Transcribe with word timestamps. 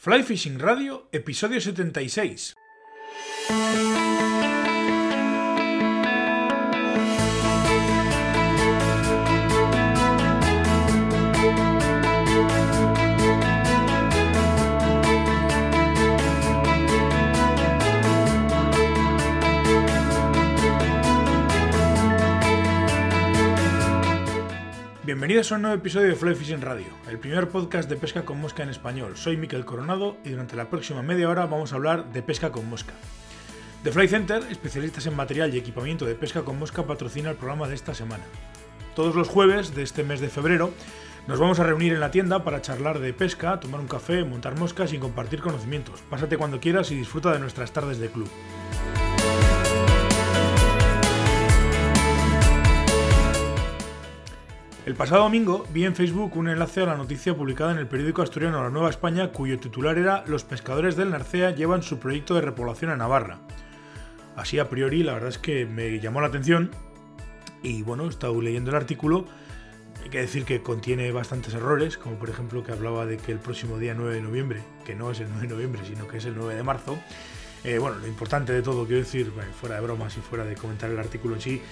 Fly 0.00 0.22
Fishing 0.22 0.58
Radio, 0.60 1.08
episodio 1.10 1.58
76. 1.60 2.54
Bienvenidos 25.08 25.50
a 25.50 25.54
un 25.54 25.62
nuevo 25.62 25.76
episodio 25.78 26.08
de 26.08 26.16
Fly 26.16 26.34
Fishing 26.34 26.60
Radio, 26.60 26.88
el 27.08 27.18
primer 27.18 27.48
podcast 27.48 27.88
de 27.88 27.96
pesca 27.96 28.26
con 28.26 28.38
mosca 28.42 28.62
en 28.62 28.68
español. 28.68 29.16
Soy 29.16 29.38
Miquel 29.38 29.64
Coronado 29.64 30.18
y 30.22 30.28
durante 30.28 30.54
la 30.54 30.68
próxima 30.68 31.00
media 31.00 31.30
hora 31.30 31.46
vamos 31.46 31.72
a 31.72 31.76
hablar 31.76 32.12
de 32.12 32.22
pesca 32.22 32.52
con 32.52 32.68
mosca. 32.68 32.92
The 33.84 33.90
Fly 33.90 34.06
Center, 34.06 34.42
especialistas 34.50 35.06
en 35.06 35.16
material 35.16 35.54
y 35.54 35.56
equipamiento 35.56 36.04
de 36.04 36.14
pesca 36.14 36.42
con 36.42 36.58
mosca, 36.58 36.82
patrocina 36.82 37.30
el 37.30 37.36
programa 37.36 37.68
de 37.68 37.74
esta 37.74 37.94
semana. 37.94 38.24
Todos 38.94 39.14
los 39.14 39.28
jueves 39.28 39.74
de 39.74 39.82
este 39.82 40.04
mes 40.04 40.20
de 40.20 40.28
febrero 40.28 40.74
nos 41.26 41.38
vamos 41.38 41.58
a 41.58 41.64
reunir 41.64 41.94
en 41.94 42.00
la 42.00 42.10
tienda 42.10 42.44
para 42.44 42.60
charlar 42.60 42.98
de 42.98 43.14
pesca, 43.14 43.60
tomar 43.60 43.80
un 43.80 43.88
café, 43.88 44.24
montar 44.24 44.58
moscas 44.58 44.92
y 44.92 44.98
compartir 44.98 45.40
conocimientos. 45.40 46.02
Pásate 46.10 46.36
cuando 46.36 46.60
quieras 46.60 46.90
y 46.90 46.96
disfruta 46.96 47.32
de 47.32 47.38
nuestras 47.38 47.72
tardes 47.72 47.98
de 47.98 48.10
club. 48.10 48.28
El 54.88 54.94
pasado 54.94 55.24
domingo 55.24 55.66
vi 55.70 55.84
en 55.84 55.94
Facebook 55.94 56.34
un 56.34 56.48
enlace 56.48 56.80
a 56.80 56.86
la 56.86 56.96
noticia 56.96 57.36
publicada 57.36 57.72
en 57.72 57.76
el 57.76 57.86
periódico 57.86 58.22
asturiano 58.22 58.62
La 58.62 58.70
Nueva 58.70 58.88
España, 58.88 59.32
cuyo 59.32 59.58
titular 59.58 59.98
era 59.98 60.24
Los 60.26 60.44
pescadores 60.44 60.96
del 60.96 61.10
Narcea 61.10 61.50
llevan 61.50 61.82
su 61.82 61.98
proyecto 61.98 62.34
de 62.34 62.40
repoblación 62.40 62.90
a 62.90 62.96
Navarra. 62.96 63.38
Así 64.34 64.58
a 64.58 64.70
priori, 64.70 65.02
la 65.02 65.12
verdad 65.12 65.28
es 65.28 65.36
que 65.36 65.66
me 65.66 66.00
llamó 66.00 66.22
la 66.22 66.28
atención 66.28 66.70
y 67.62 67.82
bueno, 67.82 68.06
he 68.06 68.08
estado 68.08 68.40
leyendo 68.40 68.70
el 68.70 68.76
artículo. 68.76 69.26
Hay 70.02 70.08
que 70.08 70.22
decir 70.22 70.46
que 70.46 70.62
contiene 70.62 71.12
bastantes 71.12 71.52
errores, 71.52 71.98
como 71.98 72.16
por 72.16 72.30
ejemplo 72.30 72.64
que 72.64 72.72
hablaba 72.72 73.04
de 73.04 73.18
que 73.18 73.30
el 73.30 73.40
próximo 73.40 73.78
día 73.78 73.92
9 73.92 74.14
de 74.14 74.22
noviembre, 74.22 74.62
que 74.86 74.94
no 74.94 75.10
es 75.10 75.20
el 75.20 75.28
9 75.28 75.48
de 75.48 75.52
noviembre, 75.52 75.82
sino 75.86 76.08
que 76.08 76.16
es 76.16 76.24
el 76.24 76.34
9 76.34 76.54
de 76.54 76.62
marzo, 76.62 76.98
eh, 77.62 77.76
bueno, 77.76 77.98
lo 77.98 78.06
importante 78.06 78.54
de 78.54 78.62
todo, 78.62 78.86
quiero 78.86 79.02
decir, 79.02 79.30
fuera 79.60 79.74
de 79.74 79.82
bromas 79.82 80.16
y 80.16 80.20
fuera 80.20 80.46
de 80.46 80.54
comentar 80.54 80.90
el 80.90 80.98
artículo 80.98 81.34
en 81.34 81.40
sí, 81.42 81.62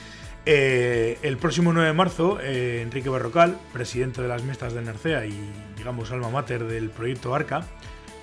eh, 0.49 1.19
el 1.23 1.39
próximo 1.39 1.73
9 1.73 1.89
de 1.89 1.93
marzo, 1.93 2.39
eh, 2.41 2.81
Enrique 2.81 3.09
Barrocal, 3.09 3.59
presidente 3.73 4.23
de 4.23 4.29
las 4.29 4.45
Mestas 4.45 4.75
de 4.75 4.81
Narcea 4.81 5.27
y, 5.27 5.37
digamos, 5.77 6.13
alma 6.13 6.31
mater 6.31 6.63
del 6.65 6.91
proyecto 6.91 7.35
ARCA, 7.35 7.67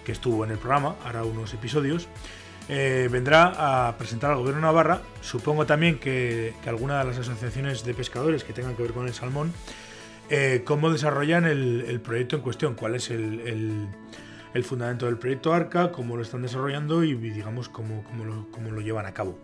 que 0.05 0.13
estuvo 0.13 0.45
en 0.45 0.51
el 0.51 0.57
programa, 0.57 0.95
hará 1.03 1.25
unos 1.25 1.53
episodios, 1.53 2.07
eh, 2.69 3.09
vendrá 3.11 3.87
a 3.87 3.97
presentar 3.97 4.31
al 4.31 4.37
gobierno 4.37 4.61
Navarra. 4.61 5.01
Supongo 5.19 5.65
también 5.65 5.99
que, 5.99 6.53
que 6.63 6.69
alguna 6.69 6.99
de 6.99 7.09
las 7.09 7.17
asociaciones 7.17 7.83
de 7.83 7.93
pescadores 7.93 8.45
que 8.45 8.53
tengan 8.53 8.77
que 8.77 8.83
ver 8.83 8.93
con 8.93 9.05
el 9.05 9.13
salmón, 9.13 9.51
cómo 10.63 10.91
desarrollan 10.91 11.43
el, 11.45 11.99
proyecto 12.01 12.37
en 12.37 12.41
cuestión, 12.41 12.73
cuál 12.73 12.95
es 12.95 13.11
el, 13.11 13.89
fundamento 14.63 15.07
del 15.07 15.17
proyecto 15.17 15.53
ARCA, 15.53 15.91
cómo 15.91 16.15
lo 16.15 16.23
están 16.23 16.41
desarrollando 16.41 17.03
y, 17.03 17.15
digamos, 17.15 17.67
cómo 17.67 18.05
lo 18.23 18.81
llevan 18.81 19.07
a 19.07 19.13
cabo. 19.13 19.37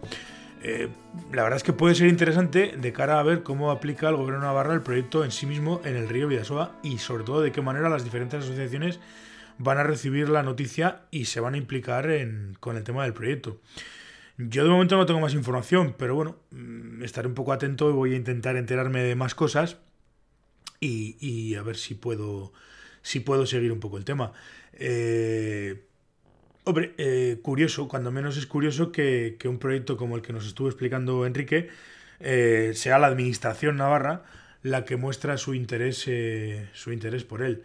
Eh, 0.61 0.89
la 1.31 1.43
verdad 1.43 1.57
es 1.57 1.63
que 1.63 1.73
puede 1.73 1.95
ser 1.95 2.07
interesante 2.07 2.75
de 2.77 2.93
cara 2.93 3.19
a 3.19 3.23
ver 3.23 3.43
cómo 3.43 3.71
aplica 3.71 4.09
el 4.09 4.15
gobierno 4.15 4.41
de 4.41 4.47
Navarra 4.47 4.73
el 4.73 4.81
proyecto 4.81 5.23
en 5.23 5.31
sí 5.31 5.45
mismo 5.45 5.81
en 5.85 5.95
el 5.95 6.09
río 6.09 6.27
Vidasoa 6.27 6.77
y 6.83 6.97
sobre 6.97 7.23
todo 7.23 7.41
de 7.41 7.51
qué 7.51 7.61
manera 7.61 7.89
las 7.89 8.03
diferentes 8.03 8.43
asociaciones 8.43 8.99
van 9.57 9.77
a 9.77 9.83
recibir 9.83 10.29
la 10.29 10.43
noticia 10.43 11.03
y 11.11 11.25
se 11.25 11.39
van 11.39 11.53
a 11.53 11.57
implicar 11.57 12.09
con 12.59 12.77
el 12.77 12.83
tema 12.83 13.03
del 13.03 13.13
proyecto. 13.13 13.59
Yo 14.37 14.63
de 14.63 14.69
momento 14.69 14.95
no 14.95 15.05
tengo 15.05 15.19
más 15.19 15.33
información, 15.33 15.95
pero 15.97 16.15
bueno, 16.15 16.37
mm, 16.51 17.03
estaré 17.03 17.27
un 17.27 17.33
poco 17.33 17.51
atento 17.51 17.89
y 17.89 17.93
voy 17.93 18.13
a 18.13 18.15
intentar 18.15 18.55
enterarme 18.55 19.03
de 19.03 19.15
más 19.15 19.35
cosas 19.35 19.77
y, 20.79 21.55
a 21.55 21.61
ver 21.61 21.75
si 21.75 21.93
puedo, 21.93 22.53
si 23.01 23.19
puedo 23.19 23.45
seguir 23.45 23.73
un 23.73 23.81
poco 23.81 23.97
el 23.97 24.05
tema. 24.05 24.31
Eh, 24.73 25.88
Hombre, 26.69 26.93
eh, 26.99 27.39
curioso, 27.41 27.87
cuando 27.87 28.11
menos 28.11 28.37
es 28.37 28.45
curioso 28.45 28.91
que, 28.91 29.39
un 29.45 29.57
proyecto 29.57 29.97
como 29.97 30.15
el 30.15 30.21
que 30.21 30.33
nos 30.33 30.45
estuvo 30.45 30.67
explicando 30.67 31.25
Enrique 31.25 31.69
eh, 32.19 32.73
sea 32.75 32.99
la 32.99 33.07
administración 33.07 33.77
navarra 33.77 34.21
la 34.61 34.85
que 34.85 34.95
muestra 34.95 35.37
su 35.37 35.55
interés, 35.55 36.03
eh, 36.05 36.69
su 36.73 36.91
interés 36.91 37.23
por 37.23 37.41
él. 37.41 37.63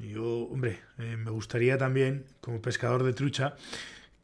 Yo, 0.00 0.48
hombre, 0.50 0.80
me 0.96 1.30
gustaría 1.30 1.78
también, 1.78 2.24
como 2.40 2.60
pescador 2.60 3.04
de 3.04 3.12
trucha, 3.12 3.54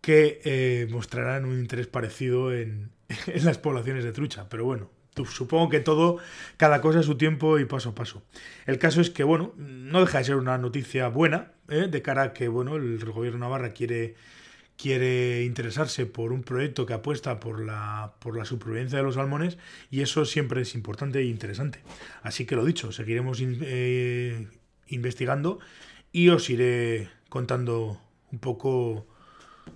que 0.00 0.88
mostraran 0.90 1.44
un 1.44 1.60
interés 1.60 1.86
parecido 1.86 2.52
en, 2.52 2.90
en 3.28 3.44
las 3.44 3.58
poblaciones 3.58 4.02
de 4.02 4.10
trucha. 4.10 4.48
Pero 4.48 4.64
bueno, 4.64 4.90
supongo 5.24 5.68
que 5.68 5.78
todo, 5.78 6.18
cada 6.56 6.80
cosa 6.80 7.00
a 7.00 7.02
su 7.02 7.16
tiempo 7.16 7.58
y 7.58 7.64
paso 7.64 7.90
a 7.90 7.94
paso. 7.94 8.22
El 8.66 8.78
caso 8.78 9.00
es 9.00 9.10
que, 9.10 9.22
bueno, 9.22 9.52
no 9.56 10.00
deja 10.00 10.18
de 10.18 10.24
ser 10.24 10.36
una 10.36 10.58
noticia 10.58 11.08
buena, 11.08 11.52
¿eh? 11.70 11.88
de 11.88 12.02
cara 12.02 12.22
a 12.22 12.32
que, 12.32 12.48
bueno, 12.48 12.76
el 12.76 12.98
gobierno 13.04 13.38
Navarra 13.38 13.70
quiere, 13.70 14.14
quiere 14.76 15.44
interesarse 15.44 16.06
por 16.06 16.32
un 16.32 16.42
proyecto 16.42 16.86
que 16.86 16.92
apuesta 16.92 17.40
por 17.40 17.64
la, 17.64 18.14
por 18.18 18.36
la 18.36 18.44
supervivencia 18.44 18.98
de 18.98 19.04
los 19.04 19.14
salmones 19.14 19.58
y 19.90 20.02
eso 20.02 20.24
siempre 20.24 20.62
es 20.62 20.74
importante 20.74 21.20
e 21.20 21.24
interesante. 21.24 21.80
Así 22.22 22.44
que 22.44 22.56
lo 22.56 22.64
dicho, 22.64 22.92
seguiremos 22.92 23.38
eh, 23.42 24.48
investigando 24.88 25.58
y 26.12 26.28
os 26.28 26.50
iré 26.50 27.08
contando 27.28 28.00
un 28.32 28.38
poco 28.38 29.06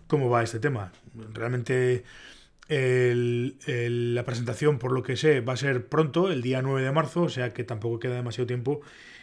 cómo 0.06 0.28
va 0.28 0.42
este 0.42 0.58
tema. 0.58 0.92
Realmente 1.32 2.04
la 2.68 4.24
presentación, 4.24 4.78
por 4.78 4.92
lo 4.92 5.02
que 5.02 5.16
sé, 5.16 5.40
va 5.40 5.52
a 5.52 5.56
ser 5.56 5.86
pronto, 5.86 6.32
el 6.32 6.42
día 6.42 6.62
9 6.62 6.82
de 6.82 6.92
marzo, 6.92 7.22
o 7.22 7.28
sea 7.28 7.52
que 7.52 7.62
tampoco 7.62 7.98
queda 7.98 8.16
demasiado 8.16 8.46
tiempo 8.46 8.80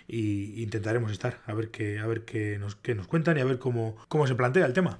y 0.07 0.61
intentaremos 0.61 1.11
estar 1.11 1.39
a 1.45 1.53
ver 1.53 1.71
qué, 1.71 1.99
a 1.99 2.07
ver 2.07 2.25
qué, 2.25 2.57
nos, 2.59 2.75
qué 2.75 2.95
nos 2.95 3.07
cuentan 3.07 3.37
y 3.37 3.41
a 3.41 3.45
ver 3.45 3.59
cómo, 3.59 3.95
cómo 4.07 4.27
se 4.27 4.35
plantea 4.35 4.65
el 4.65 4.73
tema. 4.73 4.99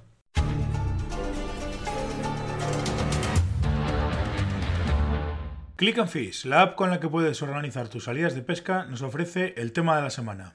Click 5.76 5.98
and 5.98 6.08
Fish, 6.08 6.44
la 6.44 6.62
app 6.62 6.76
con 6.76 6.90
la 6.90 7.00
que 7.00 7.08
puedes 7.08 7.42
organizar 7.42 7.88
tus 7.88 8.04
salidas 8.04 8.36
de 8.36 8.42
pesca, 8.42 8.84
nos 8.84 9.02
ofrece 9.02 9.54
el 9.56 9.72
tema 9.72 9.96
de 9.96 10.02
la 10.02 10.10
semana. 10.10 10.54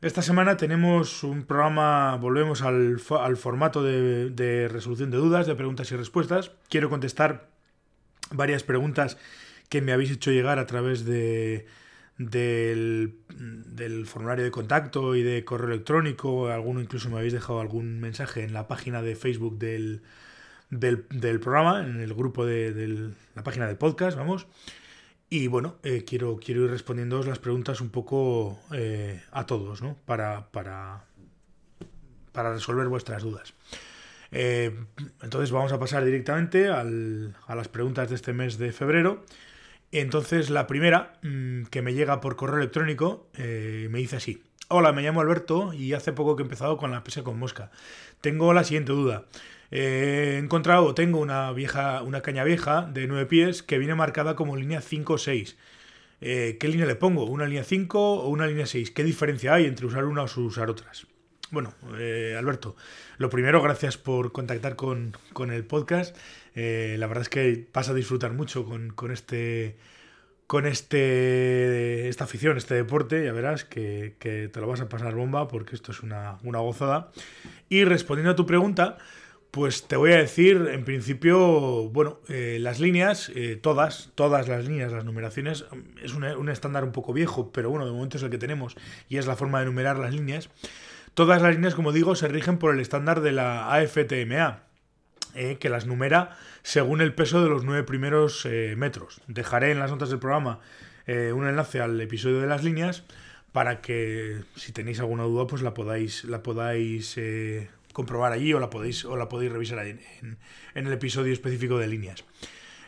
Esta 0.00 0.22
semana 0.22 0.56
tenemos 0.56 1.24
un 1.24 1.44
programa, 1.44 2.16
volvemos 2.16 2.62
al, 2.62 2.98
formato 3.00 3.82
de, 3.82 4.68
resolución 4.70 5.10
de 5.10 5.16
dudas, 5.16 5.46
de 5.46 5.54
preguntas 5.54 5.90
y 5.92 5.96
respuestas. 5.96 6.52
Quiero 6.68 6.90
contestar 6.90 7.50
varias 8.30 8.62
preguntas 8.62 9.16
que 9.68 9.80
me 9.80 9.92
habéis 9.92 10.10
hecho 10.10 10.30
llegar 10.30 10.58
a 10.58 10.66
través 10.66 11.04
de, 11.04 11.66
del, 12.18 13.14
formulario 14.06 14.44
de 14.44 14.50
contacto 14.50 15.14
y 15.14 15.22
de 15.22 15.44
correo 15.44 15.68
electrónico. 15.68 16.48
Alguno 16.48 16.80
incluso 16.80 17.08
me 17.10 17.18
habéis 17.18 17.32
dejado 17.32 17.60
algún 17.60 18.00
mensaje 18.00 18.44
en 18.44 18.52
la 18.52 18.68
página 18.68 19.02
de 19.02 19.16
Facebook 19.16 19.58
del, 19.58 20.02
del, 20.70 21.40
programa, 21.40 21.80
en 21.80 22.00
el 22.00 22.14
grupo 22.14 22.46
de, 22.46 23.12
la 23.34 23.42
página 23.42 23.66
del 23.66 23.76
podcast, 23.76 24.16
vamos. 24.16 24.46
Y 25.28 25.46
bueno, 25.46 25.76
eh, 25.82 26.04
quiero, 26.06 26.38
quiero 26.38 26.64
ir 26.64 26.70
respondiendo 26.70 27.22
las 27.22 27.38
preguntas 27.38 27.80
un 27.80 27.88
poco 27.88 28.60
eh, 28.72 29.22
a 29.30 29.46
todos, 29.46 29.80
¿no? 29.80 29.96
Para, 30.04 30.50
para, 30.50 31.04
para 32.32 32.52
resolver 32.52 32.86
vuestras 32.88 33.22
dudas. 33.22 33.54
Eh, 34.30 34.74
entonces 35.22 35.50
vamos 35.50 35.72
a 35.72 35.78
pasar 35.78 36.04
directamente 36.04 36.68
a 36.68 36.84
las 36.84 37.68
preguntas 37.68 38.08
de 38.08 38.14
este 38.14 38.32
mes 38.32 38.58
de 38.58 38.72
febrero. 38.72 39.24
Entonces 39.92 40.50
la 40.50 40.66
primera, 40.66 41.18
mm, 41.22 41.64
que 41.64 41.82
me 41.82 41.94
llega 41.94 42.20
por 42.20 42.36
correo 42.36 42.56
electrónico, 42.56 43.28
me 43.38 43.98
dice 43.98 44.16
así. 44.16 44.42
Hola, 44.68 44.92
me 44.92 45.02
llamo 45.02 45.20
Alberto 45.20 45.74
y 45.74 45.92
hace 45.92 46.12
poco 46.12 46.34
que 46.34 46.42
he 46.42 46.46
empezado 46.46 46.78
con 46.78 46.90
la 46.90 47.04
pesca 47.04 47.22
con 47.22 47.38
mosca. 47.38 47.70
Tengo 48.22 48.52
la 48.54 48.64
siguiente 48.64 48.92
duda. 48.92 49.26
he 49.70 50.38
encontrado, 50.38 50.94
tengo 50.94 51.18
una 51.18 51.52
vieja, 51.52 52.02
una 52.02 52.22
caña 52.22 52.44
vieja 52.44 52.88
de 52.92 53.06
9 53.06 53.26
pies 53.26 53.62
que 53.62 53.78
viene 53.78 53.94
marcada 53.94 54.34
como 54.36 54.56
línea 54.56 54.80
5 54.80 55.14
o 55.14 55.18
6. 55.18 55.56
¿Qué 56.20 56.58
línea 56.62 56.86
le 56.86 56.94
pongo? 56.94 57.24
¿Una 57.24 57.46
línea 57.46 57.64
5 57.64 58.14
o 58.22 58.28
una 58.28 58.46
línea 58.46 58.66
6? 58.66 58.90
¿Qué 58.92 59.04
diferencia 59.04 59.54
hay 59.54 59.66
entre 59.66 59.86
usar 59.86 60.04
una 60.04 60.22
o 60.24 60.40
usar 60.40 60.70
otras? 60.70 61.06
Bueno, 61.52 61.74
eh, 61.98 62.34
Alberto, 62.38 62.76
lo 63.18 63.28
primero, 63.28 63.60
gracias 63.60 63.98
por 63.98 64.32
contactar 64.32 64.74
con, 64.74 65.12
el 65.50 65.64
podcast. 65.66 66.16
Eh, 66.54 66.96
la 66.98 67.06
verdad 67.06 67.24
es 67.24 67.28
que 67.28 67.66
pasa 67.70 67.90
a 67.92 67.94
disfrutar 67.94 68.32
mucho 68.32 68.64
con, 68.64 68.88
con 68.88 69.10
este 69.12 69.76
con 70.46 70.64
este, 70.64 72.08
esta 72.08 72.24
afición, 72.24 72.56
este 72.56 72.74
deporte, 72.74 73.22
ya 73.26 73.32
verás 73.32 73.66
que, 73.66 74.16
te 74.18 74.60
lo 74.60 74.66
vas 74.66 74.80
a 74.80 74.88
pasar 74.88 75.14
bomba 75.14 75.48
porque 75.48 75.74
esto 75.76 75.92
es 75.92 76.02
una, 76.02 76.38
una, 76.42 76.58
gozada. 76.60 77.10
Y 77.68 77.84
respondiendo 77.84 78.32
a 78.32 78.36
tu 78.36 78.46
pregunta, 78.46 78.96
pues 79.50 79.86
te 79.86 79.96
voy 79.96 80.12
a 80.12 80.16
decir, 80.16 80.70
en 80.72 80.86
principio, 80.86 81.90
bueno, 81.90 82.20
eh, 82.30 82.56
las 82.60 82.80
líneas, 82.80 83.30
todas, 83.60 84.10
todas 84.14 84.48
las 84.48 84.66
líneas, 84.66 84.90
las 84.90 85.04
numeraciones, 85.04 85.66
es 86.02 86.14
un, 86.14 86.48
estándar 86.48 86.82
un 86.82 86.92
poco 86.92 87.12
viejo, 87.12 87.52
pero 87.52 87.68
bueno, 87.68 87.84
de 87.84 87.92
momento 87.92 88.16
es 88.16 88.22
el 88.22 88.30
que 88.30 88.38
tenemos 88.38 88.74
y 89.10 89.18
es 89.18 89.26
la 89.26 89.36
forma 89.36 89.60
de 89.60 89.66
numerar 89.66 89.98
las 89.98 90.14
líneas. 90.14 90.48
Todas 91.14 91.42
las 91.42 91.54
líneas, 91.54 91.74
como 91.74 91.92
digo, 91.92 92.14
se 92.14 92.28
rigen 92.28 92.58
por 92.58 92.74
el 92.74 92.80
estándar 92.80 93.20
de 93.20 93.32
la 93.32 93.72
AFTMA, 93.74 94.62
eh, 95.34 95.56
que 95.58 95.68
las 95.68 95.86
numera 95.86 96.36
según 96.62 97.00
el 97.00 97.14
peso 97.14 97.42
de 97.42 97.50
los 97.50 97.64
nueve 97.64 97.82
primeros 97.82 98.46
eh, 98.46 98.74
metros. 98.76 99.20
Dejaré 99.26 99.72
en 99.72 99.78
las 99.78 99.90
notas 99.90 100.08
del 100.08 100.18
programa 100.18 100.60
eh, 101.06 101.32
un 101.32 101.46
enlace 101.46 101.80
al 101.80 102.00
episodio 102.00 102.40
de 102.40 102.46
las 102.46 102.64
líneas 102.64 103.04
para 103.52 103.82
que 103.82 104.40
si 104.56 104.72
tenéis 104.72 105.00
alguna 105.00 105.24
duda 105.24 105.46
pues 105.46 105.60
la 105.60 105.74
podáis, 105.74 106.24
la 106.24 106.42
podáis 106.42 107.18
comprobar 107.92 108.32
allí 108.32 108.54
o 108.54 108.60
la 108.60 108.70
podéis, 108.70 109.04
o 109.04 109.16
la 109.16 109.28
podéis 109.28 109.52
revisar 109.52 109.86
en, 109.86 110.00
en, 110.74 110.86
el 110.86 110.92
episodio 110.92 111.32
específico 111.32 111.78
de 111.78 111.86
líneas. 111.88 112.24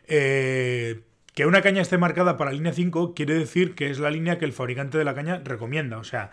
que 0.07 1.47
una 1.47 1.61
caña 1.61 1.83
esté 1.83 1.99
marcada 1.99 2.39
para 2.39 2.53
línea 2.53 2.73
5 2.73 3.15
quiere 3.15 3.35
decir 3.35 3.75
que 3.75 3.91
es 3.91 3.99
la 3.99 4.11
línea 4.11 4.39
que 4.39 4.47
el 4.47 4.55
fabricante 4.55 4.97
de 4.97 5.05
la 5.05 5.15
caña 5.15 5.43
recomienda. 5.45 5.99
O 5.99 6.05
sea, 6.05 6.31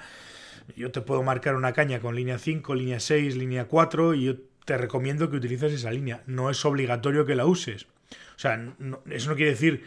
yo 0.76 0.92
te 0.92 1.02
puedo 1.02 1.24
marcar 1.24 1.56
una 1.56 1.74
caña 1.74 2.00
con 2.00 2.16
línea 2.16 2.38
5, 2.38 2.76
línea 2.76 3.00
6, 3.00 3.36
línea 3.36 3.66
4 3.66 4.14
y 4.16 4.26
yo 4.26 4.36
te 4.66 4.78
recomiendo 4.78 5.30
que 5.30 5.38
utilices 5.38 5.74
esa 5.74 5.92
línea. 5.92 6.24
No 6.28 6.50
es 6.50 6.64
obligatorio 6.66 7.26
que 7.26 7.36
la 7.36 7.46
uses. 7.46 7.88
O 8.36 8.40
sea, 8.40 8.60
eso 9.10 9.30
no 9.30 9.36
quiere 9.36 9.52
decir 9.52 9.86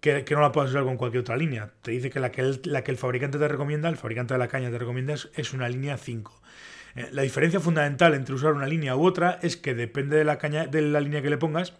que, 0.00 0.24
no 0.30 0.40
la 0.40 0.52
puedas 0.52 0.70
usar 0.70 0.84
con 0.84 0.96
cualquier 0.96 1.20
otra 1.20 1.36
línea. 1.36 1.70
Te 1.82 1.92
dice 1.92 2.10
que 2.10 2.18
la 2.20 2.32
que, 2.32 2.40
el, 2.40 2.96
fabricante 2.96 3.38
te 3.38 3.46
recomienda, 3.46 3.88
el 3.88 3.96
fabricante 3.96 4.34
de 4.34 4.38
la 4.38 4.48
caña 4.48 4.70
te 4.70 4.78
recomienda, 4.78 5.14
es, 5.14 5.52
una 5.52 5.68
línea 5.68 5.96
5. 5.96 6.42
Eh, 6.96 7.08
la 7.12 7.22
diferencia 7.22 7.60
fundamental 7.60 8.14
entre 8.14 8.34
usar 8.34 8.52
una 8.52 8.66
línea 8.66 8.96
u 8.96 9.06
otra 9.06 9.38
es 9.42 9.56
que 9.56 9.74
depende 9.74 10.16
de 10.16 10.24
la, 10.24 10.38
caña, 10.38 10.66
de 10.66 10.82
la 10.82 11.00
línea 11.00 11.22
que 11.22 11.30
le 11.30 11.38
pongas, 11.38 11.74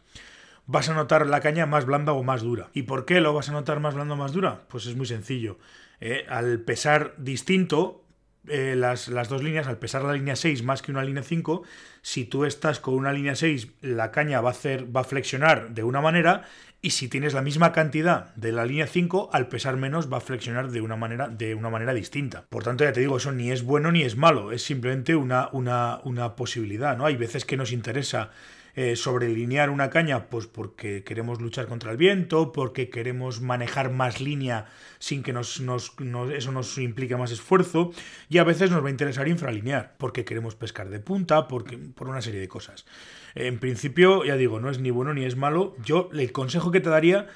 vas 0.66 0.88
a 0.88 0.94
notar 0.94 1.26
la 1.26 1.40
caña 1.40 1.66
más 1.66 1.84
blanda 1.84 2.12
o 2.12 2.22
más 2.22 2.43
dura. 2.43 2.70
¿Y 2.72 2.82
por 2.82 3.04
qué 3.04 3.20
lo 3.20 3.34
vas 3.34 3.49
a 3.49 3.52
notar 3.52 3.81
más 3.81 3.94
blanda 3.94 4.14
o 4.14 4.16
más 4.16 4.32
dura? 4.32 4.62
Pues 4.69 4.87
es 4.87 4.94
muy 4.94 5.06
sencillo. 5.06 5.58
Eh, 6.00 6.25
al 6.28 6.60
pesar 6.60 7.14
distinto, 7.19 8.01
eh, 8.48 8.74
las, 8.76 9.08
dos 9.28 9.42
líneas, 9.42 9.68
al 9.68 9.78
pesar 9.78 10.02
la 10.02 10.14
línea 10.14 10.36
6 10.36 10.62
más 10.64 10.82
que 10.82 10.90
una 10.90 11.04
línea 11.04 11.22
5, 11.22 11.62
si 12.02 12.24
tú 12.24 12.44
estás 12.44 12.80
con 12.80 12.94
una 12.94 13.12
línea 13.12 13.36
6, 13.36 13.68
la 13.82 14.10
caña 14.10 14.40
va 14.40 14.48
a, 14.48 14.52
hacer, 14.52 14.94
va 14.94 15.02
a 15.02 15.04
flexionar 15.04 15.70
de 15.74 15.84
una 15.84 16.00
manera, 16.00 16.42
y 16.80 16.90
si 16.90 17.08
tienes 17.08 17.34
la 17.34 17.42
misma 17.42 17.70
cantidad 17.70 18.34
de 18.34 18.50
la 18.50 18.66
línea 18.66 18.88
5, 18.88 19.30
al 19.32 19.46
pesar 19.46 19.76
menos 19.76 20.12
va 20.12 20.16
a 20.16 20.20
flexionar 20.20 20.70
de 20.70 20.80
una 20.80 20.96
manera, 20.96 21.28
de 21.28 21.54
una 21.54 21.70
manera 21.70 21.94
distinta. 21.94 22.44
Por 22.48 22.64
tanto, 22.64 22.82
ya 22.82 22.92
te 22.92 23.00
digo, 23.00 23.16
eso 23.16 23.30
ni 23.30 23.52
es 23.52 23.62
bueno 23.62 23.92
ni 23.92 24.02
es 24.02 24.16
malo, 24.16 24.50
es 24.50 24.62
simplemente 24.62 25.14
una, 25.14 25.48
una, 25.52 26.00
una 26.02 26.34
posibilidad, 26.34 26.96
¿no? 26.96 27.06
Hay 27.06 27.16
veces 27.16 27.44
que 27.44 27.56
nos 27.56 27.70
interesa 27.70 28.30
eh, 28.74 28.96
sobrelinear 28.96 29.69
una 29.70 29.90
caña, 29.90 30.28
pues 30.30 30.46
porque 30.46 31.04
queremos 31.04 31.40
luchar 31.40 31.66
contra 31.66 31.90
el 31.90 31.98
viento, 31.98 32.52
porque 32.52 32.88
queremos 32.88 33.40
manejar 33.40 33.90
más 33.90 34.20
línea 34.20 34.66
sin 34.98 35.22
que 35.22 35.32
nos, 35.32 35.60
eso 36.34 36.52
nos 36.52 36.78
implique 36.78 37.16
más 37.16 37.32
esfuerzo, 37.32 37.92
y 38.28 38.38
a 38.38 38.44
veces 38.44 38.70
nos 38.70 38.82
va 38.82 38.88
a 38.88 38.90
interesar 38.90 39.28
infralinear, 39.28 39.94
porque 39.98 40.24
queremos 40.24 40.54
pescar 40.54 40.88
de 40.88 41.00
punta, 41.00 41.48
porque, 41.48 41.76
por 41.76 42.08
una 42.08 42.22
serie 42.22 42.40
de 42.40 42.48
cosas. 42.48 42.86
En 43.34 43.58
principio, 43.58 44.24
ya 44.24 44.36
digo, 44.36 44.60
no 44.60 44.70
es 44.70 44.78
ni 44.78 44.90
bueno 44.90 45.12
ni 45.14 45.25
es 45.25 45.36
malo. 45.36 45.76
Yo 45.84 46.08
el 46.12 46.32
consejo 46.32 46.70
que 46.70 46.80
te 46.80 46.90
daría 46.90 47.26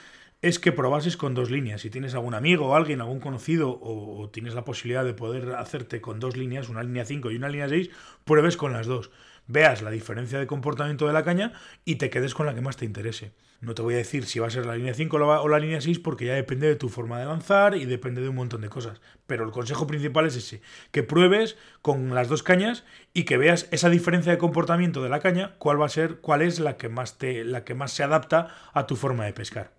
es 0.43 0.59
que 0.59 0.73
probases 0.73 1.17
con 1.17 1.35
dos 1.35 1.51
líneas. 1.51 1.81
Si 1.81 1.91
tienes 1.91 2.15
algún 2.15 2.35
amigo 2.35 2.77
alguien, 2.77 3.01
algún 3.01 3.21
conocido, 3.21 3.71
o, 3.71 4.21
o, 4.21 4.29
tienes 4.31 4.55
la 4.55 4.65
posibilidad 4.65 5.05
de 5.05 5.15
poder 5.15 5.55
hacerte 5.55 6.01
con 6.01 6.21
dos 6.21 6.37
líneas, 6.37 6.69
una 6.69 6.83
línea 6.83 7.05
5 7.05 7.31
y 7.31 7.37
una 7.37 7.49
línea 7.49 7.69
6, 7.69 7.91
pruebes 8.25 8.57
con 8.57 8.73
las 8.73 8.87
dos 8.87 9.11
veas 9.47 9.83
la 9.83 9.91
diferencia 9.91 10.39
de 10.39 10.47
comportamiento 10.47 11.07
de 11.07 11.13
la 11.13 11.25
caña 11.25 11.53
y 11.85 11.97
te 11.97 12.11
quedes 12.11 12.35
con 12.35 12.47
la 12.47 12.55
que 12.55 12.61
más 12.61 12.77
te 12.77 12.85
interese. 12.85 13.33
No 13.61 13.75
te 13.75 13.81
voy 13.81 13.95
a 13.95 13.99
decir 13.99 14.27
si 14.27 14.39
va 14.39 14.49
a 14.49 14.51
ser 14.51 14.67
la 14.67 14.77
línea 14.77 14.93
5 14.93 15.17
o 15.17 15.49
la 15.49 15.59
línea 15.59 15.81
6 15.81 15.99
porque 16.01 16.27
ya 16.27 16.35
depende 16.35 16.69
de 16.69 16.77
tu 16.77 16.89
forma 16.89 17.19
de 17.19 17.25
lanzar 17.25 17.75
y 17.75 17.87
depende 17.87 18.21
de 18.21 18.29
un 18.29 18.37
montón 18.37 18.61
de 18.61 18.69
cosas. 18.69 19.01
Pero 19.27 19.45
el 19.45 19.51
consejo 19.51 19.87
principal 19.87 20.27
es 20.27 20.37
ese, 20.37 20.61
que 20.91 21.03
pruebes 21.03 21.57
con 21.81 22.15
las 22.15 22.29
dos 22.29 22.43
cañas 22.43 22.85
y 23.15 23.25
que 23.25 23.39
veas 23.39 23.67
esa 23.71 23.89
diferencia 23.89 24.33
de 24.33 24.39
comportamiento 24.39 25.03
de 25.03 25.09
la 25.09 25.21
caña, 25.21 25.55
cuál 25.59 25.81
va 25.81 25.87
a 25.87 25.91
ser, 25.91 26.17
cuál 26.17 26.43
es 26.43 26.61
la 26.61 26.77
que 26.77 26.91
más 26.91 27.17
te 27.17 27.45
la 27.45 27.65
que 27.65 27.75
más 27.75 27.93
se 27.93 28.03
adapta 28.03 28.55
a 28.75 28.87
tu 28.87 28.95
forma 28.95 29.25
de 29.25 29.33
pescar. 29.33 29.73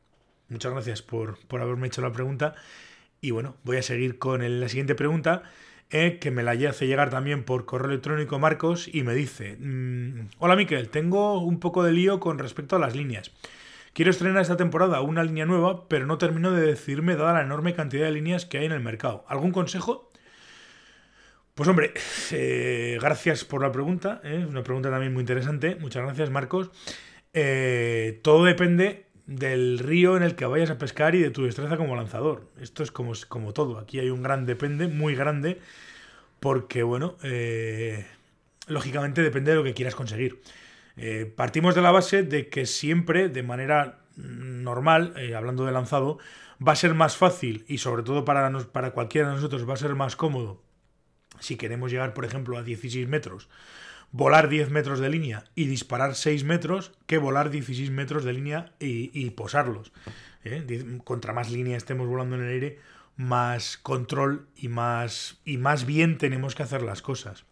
Muchas 0.50 0.72
gracias 0.72 1.02
por, 1.04 1.38
por 1.48 1.62
haberme 1.62 1.88
hecho 1.88 2.02
la 2.02 2.12
pregunta 2.12 2.56
y 3.22 3.32
bueno, 3.32 3.58
voy 3.64 3.78
a 3.78 3.84
seguir 3.84 4.18
con 4.18 4.60
la 4.60 4.70
siguiente 4.70 4.96
pregunta 4.96 5.44
eh, 5.90 6.20
que 6.20 6.32
me 6.32 6.44
la 6.44 6.52
hace 6.52 6.86
llegar 6.86 7.10
también 7.10 7.44
por 7.44 7.66
correo 7.66 7.90
electrónico 7.90 8.40
Marcos 8.40 8.90
y 8.94 9.04
me 9.04 9.16
dice, 9.16 9.56
mm, 9.58 10.30
hola 10.40 10.58
Miquel, 10.58 10.90
tengo 10.90 11.40
un 11.40 11.62
poco 11.62 11.82
de 11.84 11.94
lío 11.94 12.20
con 12.20 12.40
respecto 12.40 12.76
a 12.76 12.80
las 12.80 12.96
líneas. 12.96 13.32
Quiero 13.94 14.12
estrenar 14.12 14.42
esta 14.42 14.58
temporada 14.58 15.00
una 15.02 15.24
línea 15.24 15.46
nueva, 15.46 15.88
pero 15.88 16.06
no 16.06 16.18
termino 16.18 16.52
de 16.52 16.68
decidirme 16.68 17.16
dada 17.16 17.34
la 17.34 17.42
enorme 17.42 17.74
cantidad 17.74 18.06
de 18.06 18.12
líneas 18.12 18.46
que 18.46 18.58
hay 18.58 18.66
en 18.66 18.74
el 18.74 18.82
mercado. 18.82 19.24
¿Algún 19.30 19.52
consejo? 19.52 20.12
Pues 21.56 21.70
hombre, 21.70 21.94
eh, 22.32 22.98
gracias 23.02 23.46
por 23.46 23.62
la 23.62 23.72
pregunta, 23.72 24.20
es 24.26 24.44
eh, 24.44 24.46
una 24.46 24.64
pregunta 24.64 24.92
también 24.92 25.14
muy 25.14 25.22
interesante. 25.22 25.76
Muchas 25.76 26.04
gracias 26.04 26.30
Marcos. 26.30 26.70
todo 28.22 28.44
depende 28.44 29.07
del 29.28 29.80
río 29.80 30.18
en 30.18 30.24
el 30.24 30.36
que 30.36 30.46
vayas 30.46 30.70
a 30.70 30.78
pescar 30.78 31.14
y 31.14 31.20
de 31.20 31.30
tu 31.30 31.44
destreza 31.44 31.78
como 31.78 31.96
lanzador. 31.96 32.50
Esto 32.60 32.82
es 32.82 32.92
como, 32.92 33.14
como 33.28 33.54
todo. 33.54 33.78
Aquí 33.78 34.00
hay 34.00 34.10
un 34.10 34.24
gran 34.24 34.46
depende, 34.46 34.88
muy 34.88 35.16
grande, 35.16 35.60
porque, 36.40 36.84
bueno, 36.84 37.18
eh, 37.24 38.06
lógicamente 38.68 39.22
depende 39.22 39.52
de 39.52 39.58
lo 39.58 39.64
que 39.64 39.74
quieras 39.74 39.96
conseguir. 39.96 40.42
Eh, 40.96 41.32
partimos 41.36 41.76
de 41.76 41.82
la 41.82 41.92
base 41.92 42.24
de 42.24 42.48
que 42.50 42.66
siempre, 42.66 43.30
de 43.30 43.44
manera 43.44 44.00
normal, 44.16 45.14
eh, 45.18 45.36
hablando 45.36 45.66
de 45.66 45.72
lanzado, 45.74 46.18
va 46.66 46.72
a 46.72 46.76
ser 46.76 46.96
más 46.96 47.18
fácil 47.18 47.66
y 47.68 47.78
sobre 47.78 48.04
todo 48.04 48.26
para, 48.26 48.50
para 48.72 48.92
cualquiera 48.92 49.28
de 49.28 49.36
nosotros 49.36 49.70
va 49.70 49.76
a 49.76 49.78
ser 49.78 49.94
más 49.94 50.16
cómodo 50.16 50.64
si 51.40 51.56
queremos 51.56 51.92
llegar, 51.92 52.16
por 52.16 52.26
ejemplo, 52.26 52.58
a 52.58 52.64
16 52.64 53.08
metros 53.08 53.48
volar 54.12 54.50
10 54.50 54.70
metros 54.70 55.00
de 55.00 55.10
línea 55.10 55.44
y 55.56 55.68
disparar 55.68 56.16
6 56.16 56.44
metros 56.44 56.92
que 57.06 57.18
volar 57.18 57.50
16 57.50 57.92
metros 57.92 58.24
de 58.24 58.34
línea 58.34 58.72
y, 58.80 59.30
posarlos. 59.32 59.92
¿eh? 60.44 61.00
Contra 61.04 61.34
más 61.34 61.52
línea 61.52 61.78
estemos 61.78 62.08
volando 62.08 62.36
en 62.36 62.44
el 62.44 62.50
aire, 62.50 62.80
más 63.16 63.78
control 63.78 64.48
y 64.56 64.70
más, 64.70 65.40
y 65.46 65.58
más 65.58 65.86
bien 65.86 66.18
tenemos 66.18 66.56
que 66.56 66.64
hacer 66.64 66.82
las 66.82 67.02
cosas. 67.02 67.46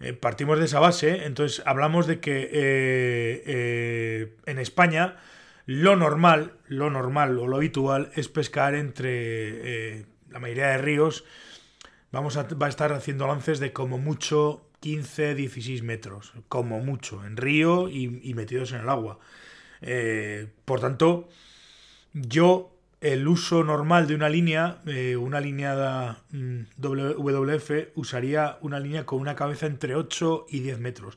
Eh, 0.00 0.12
partimos 0.12 0.58
de 0.58 0.64
esa 0.64 0.80
base, 0.80 1.24
entonces 1.26 1.62
hablamos 1.64 2.06
de 2.06 2.20
que 2.20 2.50
eh, 2.52 4.36
en 4.46 4.58
España 4.58 5.16
lo 5.64 5.94
normal, 5.96 6.54
lo 6.66 6.90
normal 6.90 7.38
o 7.38 7.46
lo 7.46 7.56
habitual 7.56 8.10
es 8.16 8.28
pescar 8.28 8.74
entre 8.74 10.06
la 10.28 10.40
mayoría 10.40 10.68
de 10.68 10.78
ríos. 10.78 11.24
Vamos 12.10 12.36
a, 12.36 12.42
va 12.42 12.66
a 12.66 12.68
estar 12.68 12.92
haciendo 12.92 13.28
lances 13.28 13.60
de 13.60 13.72
como 13.72 13.96
mucho 13.96 14.66
15, 14.82 15.36
16 15.36 15.84
metros, 15.84 16.32
como 16.48 16.80
mucho, 16.80 17.24
en 17.24 17.36
río 17.36 17.88
y, 17.88 18.34
metidos 18.34 18.72
en 18.72 18.80
el 18.80 18.88
agua. 18.88 19.20
Eh, 19.80 20.48
por 20.64 20.80
tanto, 20.80 21.28
yo 22.12 22.74
el 23.00 23.28
uso 23.28 23.62
normal 23.62 24.08
de 24.08 24.16
una 24.16 24.28
línea, 24.28 24.80
eh, 24.86 25.16
una 25.16 25.40
línea 25.40 26.18
mm, 26.32 26.62
WWF, 26.78 27.70
usaría 27.94 28.58
una 28.60 28.80
línea 28.80 29.06
con 29.06 29.20
una 29.20 29.36
cabeza 29.36 29.66
entre 29.66 29.94
8 29.94 30.46
y 30.50 30.60
10 30.60 30.80
metros. 30.80 31.16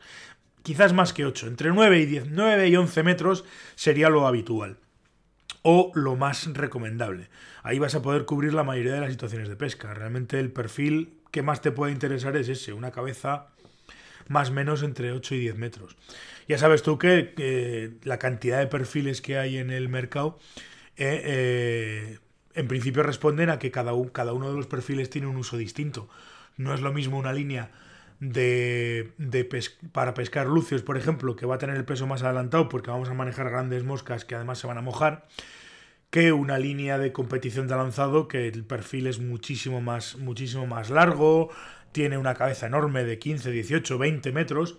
Quizás 0.62 0.94
más 0.94 1.12
que 1.12 1.25
8, 1.25 1.48
entre 1.48 1.70
9 1.70 2.00
y 2.00 2.06
10, 2.06 2.28
9 2.30 2.70
y 2.70 2.75
11 2.75 3.04
metros 3.04 3.46
sería 3.75 4.10
lo 4.10 4.28
habitual 4.28 4.78
o 5.67 5.91
lo 5.95 6.15
más 6.15 6.45
recomendable. 6.53 7.27
Ahí 7.63 7.79
vas 7.79 7.95
a 7.95 8.03
poder 8.03 8.25
cubrir 8.25 8.53
la 8.53 8.63
mayoría 8.63 8.93
de 8.93 9.01
las 9.01 9.12
situaciones 9.12 9.50
de 9.50 9.55
pesca. 9.55 9.95
Realmente 9.95 10.39
el 10.39 10.51
perfil 10.51 11.17
que 11.31 11.41
más 11.41 11.62
te 11.62 11.72
puede 11.72 11.91
interesar 11.91 12.38
es 12.38 12.48
ese, 12.50 12.72
una 12.72 12.91
cabeza 12.91 13.48
más 14.27 14.51
o 14.51 14.53
menos 14.53 14.84
entre 14.84 15.12
8 15.12 15.34
y 15.34 15.39
10 15.39 15.57
metros. 15.57 15.98
Ya 16.48 16.60
sabes 16.60 16.84
tú 16.84 17.00
que 17.00 17.98
la 18.03 18.19
cantidad 18.19 18.60
de 18.60 18.67
perfiles 18.67 19.22
que 19.22 19.39
hay 19.39 19.57
en 19.57 19.72
el 19.72 19.89
mercado, 19.89 20.38
eh, 20.98 21.22
eh, 21.25 22.19
en 22.53 22.67
principio 22.67 23.01
responden 23.01 23.50
a 23.50 23.57
que 23.57 23.72
cada, 23.72 23.91
cada 24.12 24.34
uno 24.34 24.51
de 24.51 24.57
los 24.57 24.67
perfiles 24.67 25.10
tiene 25.10 25.25
un 25.25 25.38
uso 25.38 25.57
distinto. 25.57 26.07
No 26.57 26.75
es 26.75 26.81
lo 26.81 26.93
mismo 26.93 27.17
una 27.17 27.34
línea 27.34 27.72
de, 28.19 29.13
para 29.91 30.13
pescar 30.13 30.48
lucios, 30.48 30.81
por 30.81 30.98
ejemplo, 30.98 31.36
que 31.36 31.45
va 31.45 31.55
a 31.55 31.57
tener 31.57 31.75
el 31.75 31.86
peso 31.86 32.07
más 32.07 32.24
adelantado 32.24 32.69
porque 32.69 32.91
vamos 32.91 33.10
a 33.10 33.13
manejar 33.13 33.50
grandes 33.50 33.84
moscas 33.84 34.25
que 34.25 34.36
además 34.36 34.60
se 34.60 34.67
van 34.67 34.77
a 34.77 34.81
mojar, 34.81 35.27
que 36.10 36.31
una 36.31 36.57
línea 36.57 36.98
de 36.98 37.12
competición 37.12 37.67
de 37.67 37.75
lanzado 37.75 38.27
que 38.27 38.48
el 38.48 38.63
perfil 38.63 39.07
es 39.07 39.19
muchísimo 39.19 39.81
más, 39.81 40.17
muchísimo 40.17 40.65
más 40.67 40.89
largo, 40.89 41.50
tiene 41.91 42.17
una 42.17 42.36
cabeza 42.36 42.67
enorme 42.67 43.03
de 43.03 43.19
15, 43.19 43.51
18, 43.51 43.98
20 43.98 44.31
metros 44.31 44.77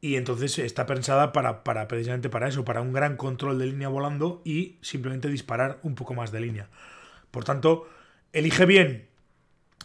y 0.00 0.16
entonces 0.16 0.58
está 0.58 0.86
pensada 0.86 1.32
para, 1.32 1.62
para, 1.62 1.86
precisamente 1.86 2.30
para 2.30 2.48
eso, 2.48 2.64
para 2.64 2.80
un 2.80 2.92
gran 2.92 3.16
control 3.16 3.58
de 3.58 3.66
línea 3.66 3.88
volando 3.88 4.40
y 4.44 4.78
simplemente 4.80 5.28
disparar 5.28 5.78
un 5.82 5.94
poco 5.94 6.14
más 6.14 6.32
de 6.32 6.40
línea. 6.40 6.68
Por 7.30 7.44
tanto, 7.44 7.88
elige 8.32 8.64
bien 8.66 9.08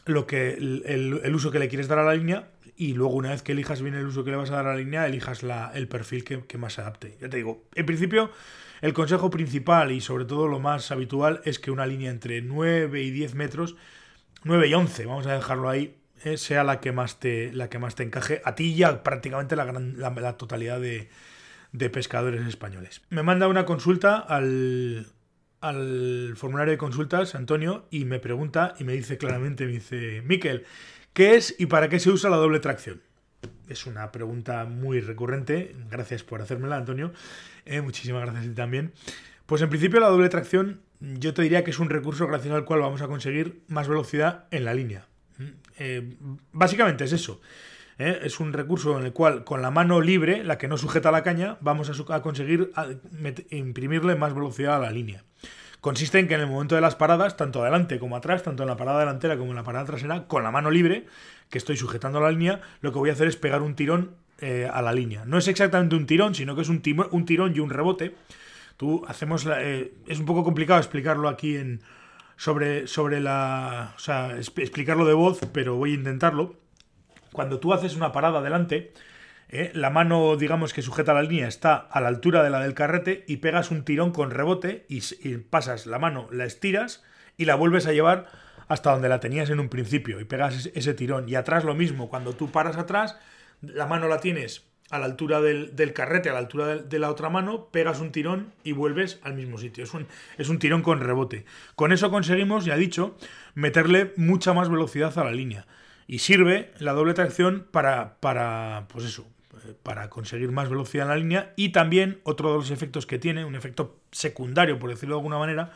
lo 0.05 0.27
que 0.27 0.53
el, 0.53 1.35
uso 1.35 1.51
que 1.51 1.59
le 1.59 1.67
quieres 1.67 1.87
dar 1.87 1.99
a 1.99 2.03
la 2.03 2.13
línea 2.13 2.47
y 2.77 2.93
luego 2.93 3.13
una 3.13 3.29
vez 3.29 3.41
que 3.41 3.53
elijas 3.53 3.81
bien 3.81 3.95
el 3.95 4.05
uso 4.05 4.23
que 4.23 4.31
le 4.31 4.37
vas 4.37 4.51
a 4.51 4.55
dar 4.55 4.67
a 4.67 4.73
la 4.73 4.79
línea, 4.79 5.05
elijas 5.07 5.43
la, 5.43 5.71
el 5.73 5.87
perfil 5.87 6.23
que, 6.23 6.45
que 6.45 6.57
más 6.57 6.73
se 6.73 6.81
adapte. 6.81 7.17
Ya 7.21 7.29
te 7.29 7.37
digo, 7.37 7.63
en 7.73 7.85
principio 7.85 8.31
el 8.81 8.93
consejo 8.93 9.29
principal 9.29 9.91
y 9.91 10.01
sobre 10.01 10.25
todo 10.25 10.47
lo 10.47 10.59
más 10.59 10.91
habitual 10.91 11.41
es 11.45 11.59
que 11.59 11.71
una 11.71 11.87
línea 11.87 12.11
entre 12.11 12.41
9 12.41 13.01
y 13.01 13.11
10 13.11 13.35
metros, 13.35 13.75
9 14.43 14.67
y 14.67 14.73
11, 14.73 15.05
vamos 15.05 15.25
a 15.27 15.33
dejarlo 15.33 15.69
ahí, 15.69 15.95
eh, 16.23 16.37
sea 16.37 16.63
la 16.63 16.79
que 16.79 16.91
más 16.91 17.19
te, 17.19 17.51
la 17.53 17.69
que 17.69 17.79
más 17.79 17.95
te 17.95 18.03
encaje 18.03 18.41
a 18.43 18.55
ti 18.55 18.73
y 18.73 18.83
a 18.83 19.03
prácticamente 19.03 19.55
la, 19.55 19.65
la, 19.65 20.37
totalidad 20.37 20.79
de, 20.79 21.09
de, 21.71 21.89
pescadores 21.89 22.45
españoles. 22.47 23.01
Me 23.09 23.23
manda 23.23 23.47
una 23.47 23.65
consulta 23.65 24.17
al, 24.17 25.07
al 25.61 26.33
formulario 26.35 26.71
de 26.71 26.77
consultas, 26.77 27.35
Antonio, 27.35 27.87
y 27.89 28.05
me 28.05 28.19
pregunta 28.19 28.75
y 28.77 28.83
me 28.83 28.93
dice 28.93 29.17
claramente, 29.17 29.65
me 29.65 29.71
dice, 29.71 30.21
Miquel, 30.25 30.65
¿qué 31.15 31.35
es 31.35 31.55
y 31.57 31.65
para 31.65 31.89
qué 31.89 31.99
se 31.99 32.11
usa 32.11 32.29
la 32.29 32.37
doble 32.37 32.59
tracción? 32.59 33.01
Es 33.67 33.87
una 33.87 34.11
pregunta 34.11 34.65
muy 34.65 34.99
recurrente, 34.99 35.75
gracias 35.89 36.23
por 36.23 36.41
hacérmela, 36.41 36.75
Antonio, 36.75 37.13
eh, 37.65 37.81
muchísimas 37.81 38.21
gracias 38.21 38.45
a 38.45 38.49
ti 38.49 38.53
también. 38.53 38.93
Pues 39.47 39.61
en 39.63 39.69
principio 39.69 39.99
la 39.99 40.09
doble 40.09 40.29
tracción 40.29 40.81
yo 40.99 41.33
te 41.33 41.41
diría 41.41 41.63
que 41.63 41.71
es 41.71 41.79
un 41.79 41.89
recurso 41.89 42.27
gracias 42.27 42.53
al 42.53 42.65
cual 42.65 42.81
vamos 42.81 43.01
a 43.01 43.07
conseguir 43.07 43.61
más 43.67 43.87
velocidad 43.87 44.45
en 44.51 44.65
la 44.65 44.73
línea. 44.73 45.07
Eh, 45.77 46.17
básicamente 46.51 47.05
es 47.05 47.13
eso. 47.13 47.41
¿eh? 47.97 48.19
Es 48.23 48.39
un 48.39 48.53
recurso 48.53 48.99
en 48.99 49.05
el 49.05 49.13
cual 49.13 49.43
con 49.43 49.61
la 49.61 49.71
mano 49.71 50.01
libre, 50.01 50.43
la 50.43 50.57
que 50.57 50.67
no 50.67 50.77
sujeta 50.77 51.11
la 51.11 51.23
caña, 51.23 51.57
vamos 51.61 51.89
a, 51.89 52.21
conseguir 52.21 52.71
imprimirle 53.49 54.15
más 54.15 54.33
velocidad 54.33 54.75
a 54.75 54.79
la 54.79 54.91
línea. 54.91 55.23
Consiste 55.85 56.17
en 56.17 56.27
que 56.27 56.33
en 56.33 56.41
el 56.41 56.47
momento 56.47 56.73
de 56.73 56.81
las 56.81 56.95
paradas, 56.95 57.37
tanto 57.37 57.61
adelante 57.61 57.99
como 57.99 58.15
atrás, 58.15 58.41
tanto 58.41 58.63
en 58.63 58.69
la 58.69 58.75
parada 58.75 59.01
delantera 59.01 59.37
como 59.37 59.51
en 59.51 59.55
la 59.55 59.61
parada 59.61 59.85
trasera, 59.85 60.23
con 60.25 60.41
la 60.41 60.49
mano 60.49 60.71
libre, 60.71 61.05
que 61.51 61.59
estoy 61.59 61.77
sujetando 61.77 62.19
la 62.19 62.31
línea, 62.31 62.59
lo 62.81 62.91
que 62.91 62.97
voy 62.97 63.11
a 63.11 63.13
hacer 63.13 63.27
es 63.27 63.35
pegar 63.35 63.61
un 63.61 63.75
tirón 63.75 64.15
eh, 64.39 64.67
a 64.73 64.81
la 64.81 64.91
línea. 64.93 65.25
No 65.25 65.37
es 65.37 65.47
exactamente 65.47 65.95
un 65.95 66.07
tirón, 66.07 66.33
sino 66.33 66.55
que 66.55 66.63
es 66.63 66.69
un, 66.69 66.81
un 67.11 67.25
tirón 67.25 67.55
y 67.55 67.59
un 67.59 67.69
rebote. 67.69 68.15
Tú 68.77 69.05
hacemos 69.07 69.45
eh, 69.45 69.93
es 70.07 70.17
un 70.17 70.25
poco 70.25 70.43
complicado 70.43 70.79
explicarlo 70.79 71.29
aquí 71.29 71.55
en 71.55 71.81
sobre, 72.35 72.87
sobre 72.87 73.19
la. 73.19 73.93
O 73.95 73.99
sea, 73.99 74.35
explicarlo 74.39 75.05
de 75.05 75.13
voz, 75.13 75.39
pero 75.53 75.75
voy 75.75 75.91
a 75.91 75.93
intentarlo. 75.93 76.55
Cuando 77.31 77.59
tú 77.59 77.73
haces 77.73 77.95
una 77.95 78.11
parada 78.11 78.39
adelante, 78.39 78.91
eh, 79.55 79.71
la 79.73 79.89
mano, 79.89 80.35
digamos, 80.37 80.73
que 80.73 80.81
sujeta 80.81 81.13
la 81.13 81.23
línea 81.23 81.47
está 81.47 81.75
a 81.75 82.01
la 82.01 82.07
altura 82.07 82.43
de 82.43 82.49
la 82.49 82.59
del 82.59 82.73
carrete 82.73 83.23
y 83.27 83.37
pegas 83.37 83.71
un 83.71 83.83
tirón 83.83 84.11
con 84.11 84.31
rebote 84.31 84.85
y, 84.89 85.01
pasas 85.37 85.85
la 85.85 85.99
mano, 85.99 86.27
la 86.31 86.45
estiras 86.45 87.03
y 87.37 87.45
la 87.45 87.55
vuelves 87.55 87.87
a 87.87 87.93
llevar 87.93 88.27
hasta 88.67 88.91
donde 88.91 89.09
la 89.09 89.19
tenías 89.19 89.49
en 89.49 89.59
un 89.59 89.69
principio 89.69 90.19
y 90.19 90.25
pegas 90.25 90.69
ese 90.73 90.93
tirón. 90.93 91.29
Y 91.29 91.35
atrás 91.35 91.63
lo 91.63 91.75
mismo, 91.75 92.09
cuando 92.09 92.33
tú 92.33 92.51
paras 92.51 92.77
atrás, 92.77 93.17
la 93.61 93.87
mano 93.87 94.07
la 94.07 94.19
tienes 94.19 94.65
a 94.89 94.99
la 94.99 95.05
altura 95.05 95.41
del, 95.41 95.93
carrete, 95.93 96.29
a 96.29 96.33
la 96.33 96.39
altura 96.39 96.77
de, 96.77 96.99
la 96.99 97.09
otra 97.09 97.29
mano, 97.29 97.69
pegas 97.71 97.99
un 97.99 98.11
tirón 98.11 98.53
y 98.63 98.71
vuelves 98.71 99.19
al 99.23 99.33
mismo 99.33 99.57
sitio. 99.57 99.83
Es 99.83 99.93
un, 99.93 100.07
es 100.37 100.49
un 100.49 100.59
tirón 100.59 100.81
con 100.81 100.99
rebote. 100.99 101.45
Con 101.75 101.91
eso 101.91 102.11
conseguimos, 102.11 102.65
ya 102.65 102.75
dicho, 102.75 103.17
meterle 103.55 104.13
mucha 104.15 104.53
más 104.53 104.69
velocidad 104.69 105.17
a 105.17 105.23
la 105.23 105.31
línea. 105.31 105.65
Y 106.07 106.19
sirve 106.19 106.71
la 106.79 106.93
doble 106.93 107.15
tracción 107.15 107.67
para, 107.71 108.19
para, 108.19 108.87
pues 108.89 109.05
eso, 109.05 109.27
para 109.83 110.09
conseguir 110.09 110.51
más 110.51 110.69
velocidad 110.69 111.05
en 111.05 111.09
la 111.09 111.17
línea. 111.17 111.53
Y 111.55 111.69
también 111.69 112.19
otro 112.23 112.51
de 112.51 112.57
los 112.57 112.71
efectos 112.71 113.05
que 113.05 113.19
tiene, 113.19 113.45
un 113.45 113.55
efecto 113.55 113.97
secundario, 114.11 114.79
por 114.79 114.89
decirlo 114.89 115.15
de 115.15 115.19
alguna 115.19 115.37
manera, 115.37 115.71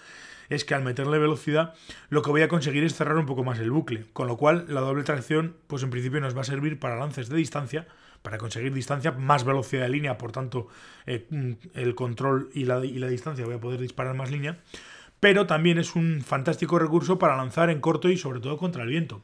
es 0.50 0.66
que 0.66 0.74
al 0.74 0.84
meterle 0.84 1.20
velocidad 1.20 1.76
lo 2.10 2.22
que 2.22 2.32
voy 2.32 2.42
a 2.42 2.48
conseguir 2.48 2.84
es 2.84 2.96
cerrar 2.96 3.18
un 3.18 3.26
poco 3.26 3.44
más 3.44 3.60
el 3.60 3.72
bucle. 3.72 4.06
Con 4.14 4.28
lo 4.28 4.38
cual 4.38 4.66
la 4.68 4.82
doble 4.82 5.04
tracción, 5.04 5.56
pues 5.68 5.84
en 5.84 5.90
principio 5.90 6.20
nos 6.20 6.36
va 6.36 6.42
a 6.42 6.46
servir 6.46 6.80
para 6.80 6.98
lances 6.98 7.30
de 7.30 7.38
distancia 7.38 7.88
para 8.22 8.38
conseguir 8.38 8.74
distancia, 8.74 9.12
más 9.12 9.44
velocidad 9.46 9.84
de 9.84 9.90
línea, 9.90 10.18
por 10.18 10.32
tanto 10.32 10.68
eh, 11.06 11.26
mm, 11.30 11.52
el 11.74 11.96
control 11.96 12.50
y 12.54 12.66
la, 12.66 12.84
y 12.84 13.00
la 13.00 13.08
distancia 13.08 13.46
voy 13.46 13.56
a 13.56 13.60
poder 13.60 13.80
disparar 13.80 14.16
más 14.16 14.32
línea, 14.32 14.60
pero 15.20 15.48
también 15.48 15.78
es 15.78 15.96
un 15.96 16.22
fantástico 16.22 16.80
recurso 16.80 17.20
para 17.20 17.38
lanzar 17.38 17.70
en 17.70 17.82
corto 17.82 18.10
y 18.10 18.18
sobre 18.18 18.40
todo 18.40 18.58
contra 18.58 18.84
el 18.84 18.90
viento. 18.90 19.22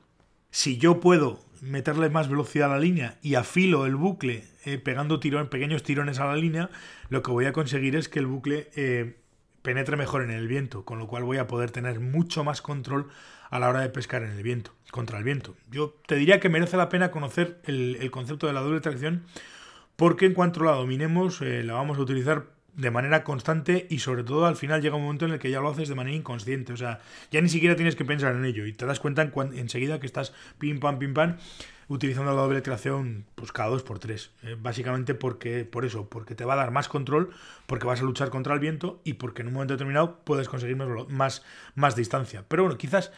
Si 0.50 0.78
yo 0.78 1.00
puedo 1.00 1.40
meterle 1.62 2.10
más 2.10 2.30
velocidad 2.30 2.72
a 2.72 2.76
la 2.76 2.80
línea 2.80 3.18
y 3.22 3.36
afilo 3.36 3.86
el 3.86 3.96
bucle 3.96 4.46
eh, 4.66 4.78
pegando 4.78 5.20
pequeños 5.20 5.84
tirones 5.84 6.20
a 6.20 6.26
la 6.26 6.36
línea, 6.36 6.70
lo 7.10 7.22
que 7.22 7.32
voy 7.32 7.46
a 7.46 7.54
conseguir 7.54 7.96
es 7.96 8.10
que 8.10 8.20
el 8.20 8.28
bucle 8.28 8.70
eh, 8.76 9.18
penetre 9.62 9.98
mejor 9.98 10.22
en 10.24 10.32
el 10.32 10.48
viento, 10.48 10.86
con 10.86 11.00
lo 11.00 11.08
cual 11.08 11.24
voy 11.24 11.38
a 11.38 11.48
poder 11.48 11.72
tener 11.72 12.00
mucho 12.00 12.44
más 12.44 12.62
control 12.62 13.08
a 13.50 13.60
la 13.60 13.70
hora 13.70 13.82
de 13.82 13.90
pescar 13.90 14.24
en 14.24 14.32
el 14.32 14.44
viento, 14.44 14.72
contra 14.92 15.18
el 15.18 15.24
viento. 15.24 15.56
Yo 15.72 15.96
te 16.08 16.16
diría 16.16 16.40
que 16.40 16.50
merece 16.50 16.78
la 16.78 16.90
pena 16.90 17.12
conocer 17.12 17.60
el, 17.66 18.10
concepto 18.12 18.48
de 18.48 18.54
la 18.54 18.62
doble 18.62 18.82
tracción 18.82 19.24
porque 19.96 20.26
en 20.26 20.34
cuanto 20.34 20.64
la 20.64 20.72
dominemos 20.72 21.42
eh, 21.42 21.64
la 21.64 21.74
vamos 21.74 21.98
a 21.98 22.02
utilizar 22.02 22.55
de 22.76 22.92
manera 22.92 23.24
constante 23.24 23.88
y 23.90 24.00
sobre 24.00 24.24
todo 24.24 24.46
al 24.46 24.56
final 24.56 24.82
llega 24.82 24.96
un 24.96 25.04
momento 25.04 25.26
en 25.26 25.32
el 25.32 25.40
que 25.40 25.50
ya 25.50 25.62
lo 25.62 25.70
haces 25.70 25.90
de 25.90 25.96
manera 25.96 26.16
inconsciente, 26.16 26.74
o 26.74 26.78
sea, 26.78 27.00
ya 27.32 27.42
ni 27.42 27.50
siquiera 27.50 27.76
tienes 27.76 27.96
que 27.96 28.06
pensar 28.06 28.36
en 28.36 28.46
ello 28.46 28.66
y 28.66 28.74
te 28.74 28.86
das 28.86 29.00
cuenta 29.00 29.22
en 29.22 29.32
enseguida 29.58 30.00
que 30.00 30.06
estás 30.06 30.34
pim 30.60 30.80
pam 30.80 31.00
pim 31.00 31.14
pam 31.14 31.38
utilizando 31.88 32.34
la 32.34 32.42
doble 32.42 32.62
tracción 32.62 33.26
pues 33.36 33.52
cada 33.52 33.70
dos 33.70 33.84
por 33.84 34.00
tres, 34.00 34.32
eh, 34.44 34.56
básicamente 34.60 35.14
porque 35.14 35.66
por 35.66 35.86
eso, 35.86 36.10
porque 36.10 36.36
te 36.36 36.46
va 36.46 36.54
a 36.54 36.58
dar 36.58 36.72
más 36.72 36.90
control, 36.90 37.30
porque 37.68 37.86
vas 37.86 38.02
a 38.02 38.04
luchar 38.04 38.30
contra 38.30 38.54
el 38.54 38.60
viento 38.60 39.02
y 39.04 39.14
porque 39.14 39.42
en 39.42 39.50
un 39.50 39.54
momento 39.54 39.74
determinado 39.74 40.20
puedes 40.24 40.50
conseguir 40.50 40.76
más, 40.76 41.44
más, 41.76 41.96
distancia. 41.96 42.44
Pero 42.48 42.64
bueno, 42.64 42.78
quizás 42.78 43.12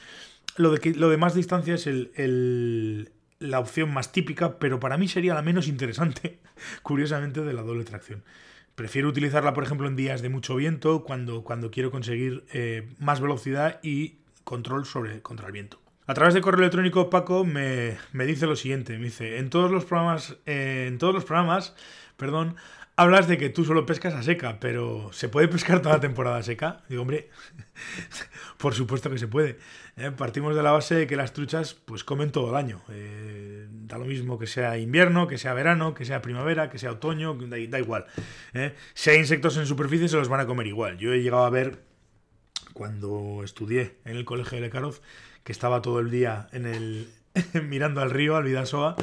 lo 0.58 0.72
de, 0.72 0.80
que, 0.80 0.94
lo 0.94 1.10
de 1.10 1.18
más 1.18 1.34
distancia 1.34 1.76
es 1.76 1.88
el, 1.88 3.12
la 3.40 3.60
opción 3.60 3.94
más 3.94 4.12
típica, 4.12 4.60
pero 4.60 4.80
para 4.80 4.98
mí 4.98 5.08
sería 5.08 5.34
la 5.34 5.42
menos 5.42 5.68
interesante, 5.68 6.40
curiosamente, 6.84 7.42
de 7.42 7.54
la 7.54 7.62
doble 7.62 7.86
tracción. 7.86 8.24
Prefiero 8.78 9.10
utilizarla, 9.10 9.56
por 9.56 9.64
ejemplo, 9.64 9.88
en 9.88 9.96
días 9.96 10.22
de 10.22 10.30
mucho 10.30 10.56
viento, 10.56 11.04
cuando, 11.04 11.44
cuando 11.44 11.72
quiero 11.72 11.90
conseguir 11.90 12.46
eh, 12.54 12.88
más 13.00 13.20
velocidad 13.20 13.80
y 13.82 14.18
control 14.44 14.86
sobre, 14.86 15.24
contra 15.24 15.48
el 15.48 15.52
viento. 15.52 15.80
A 16.06 16.14
través 16.14 16.36
de 16.36 16.42
correo 16.42 16.60
electrónico, 16.60 17.10
Paco 17.10 17.44
me, 17.44 17.98
dice 18.14 18.46
lo 18.46 18.56
siguiente: 18.56 19.00
me 19.00 19.06
dice, 19.06 19.40
en 19.40 19.50
todos 19.50 19.72
los 19.72 19.84
programas, 19.84 20.38
eh, 20.46 20.86
en 20.88 21.00
todos 21.00 21.12
los 21.12 21.26
programas, 21.26 21.76
perdón, 22.18 22.56
hablas 22.98 23.28
de 23.28 23.38
que 23.38 23.50
tú 23.50 23.64
solo 23.64 23.86
pescas 23.86 24.16
a 24.16 24.24
seca, 24.24 24.60
pero 24.60 25.12
¿se 25.14 25.30
puede 25.30 25.48
pescar 25.48 25.82
toda 25.82 25.96
la 25.96 26.02
temporada 26.02 26.42
seca? 26.42 26.82
Digo, 26.90 27.04
hombre, 27.04 27.30
por 28.58 28.74
supuesto 28.74 29.10
que 29.12 29.20
se 29.20 29.28
puede. 29.28 29.60
¿eh? 29.96 30.12
Partimos 30.12 30.56
de 30.56 30.64
la 30.64 30.72
base 30.72 30.96
de 30.96 31.08
que 31.08 31.16
las 31.16 31.32
truchas 31.32 31.76
pues 31.76 32.04
comen 32.04 32.32
todo 32.32 32.50
el 32.50 32.56
año. 32.56 32.82
Eh, 32.90 33.68
da 33.70 34.00
lo 34.00 34.06
mismo 34.06 34.40
que 34.40 34.48
sea 34.48 34.78
invierno, 34.80 35.28
que 35.28 35.38
sea 35.38 35.54
verano, 35.54 35.94
que 35.94 36.06
sea 36.06 36.24
primavera, 36.24 36.72
que 36.72 36.80
sea 36.80 36.92
otoño, 36.92 37.36
da, 37.36 37.80
igual. 37.80 38.08
¿eh? 38.54 38.74
Si 38.96 39.12
hay 39.12 39.20
insectos 39.20 39.56
en 39.58 39.68
superficie 39.68 40.10
se 40.10 40.18
los 40.18 40.28
van 40.28 40.40
a 40.40 40.48
comer 40.48 40.66
igual. 40.66 40.98
Yo 40.98 41.14
he 41.14 41.22
llegado 41.22 41.46
a 41.46 41.52
ver, 41.52 41.84
cuando 42.74 43.42
estudié 43.44 43.98
en 44.06 44.18
el 44.18 44.26
colegio 44.26 44.56
de 44.56 44.62
Lecaroz, 44.62 45.04
que 45.44 45.52
estaba 45.52 45.84
todo 45.84 46.00
el 46.00 46.10
día 46.10 46.48
en 46.52 46.66
el 46.66 47.10
mirando 47.64 48.02
al 48.02 48.10
río, 48.10 48.36
al 48.36 48.44
Vidasoa, 48.44 48.96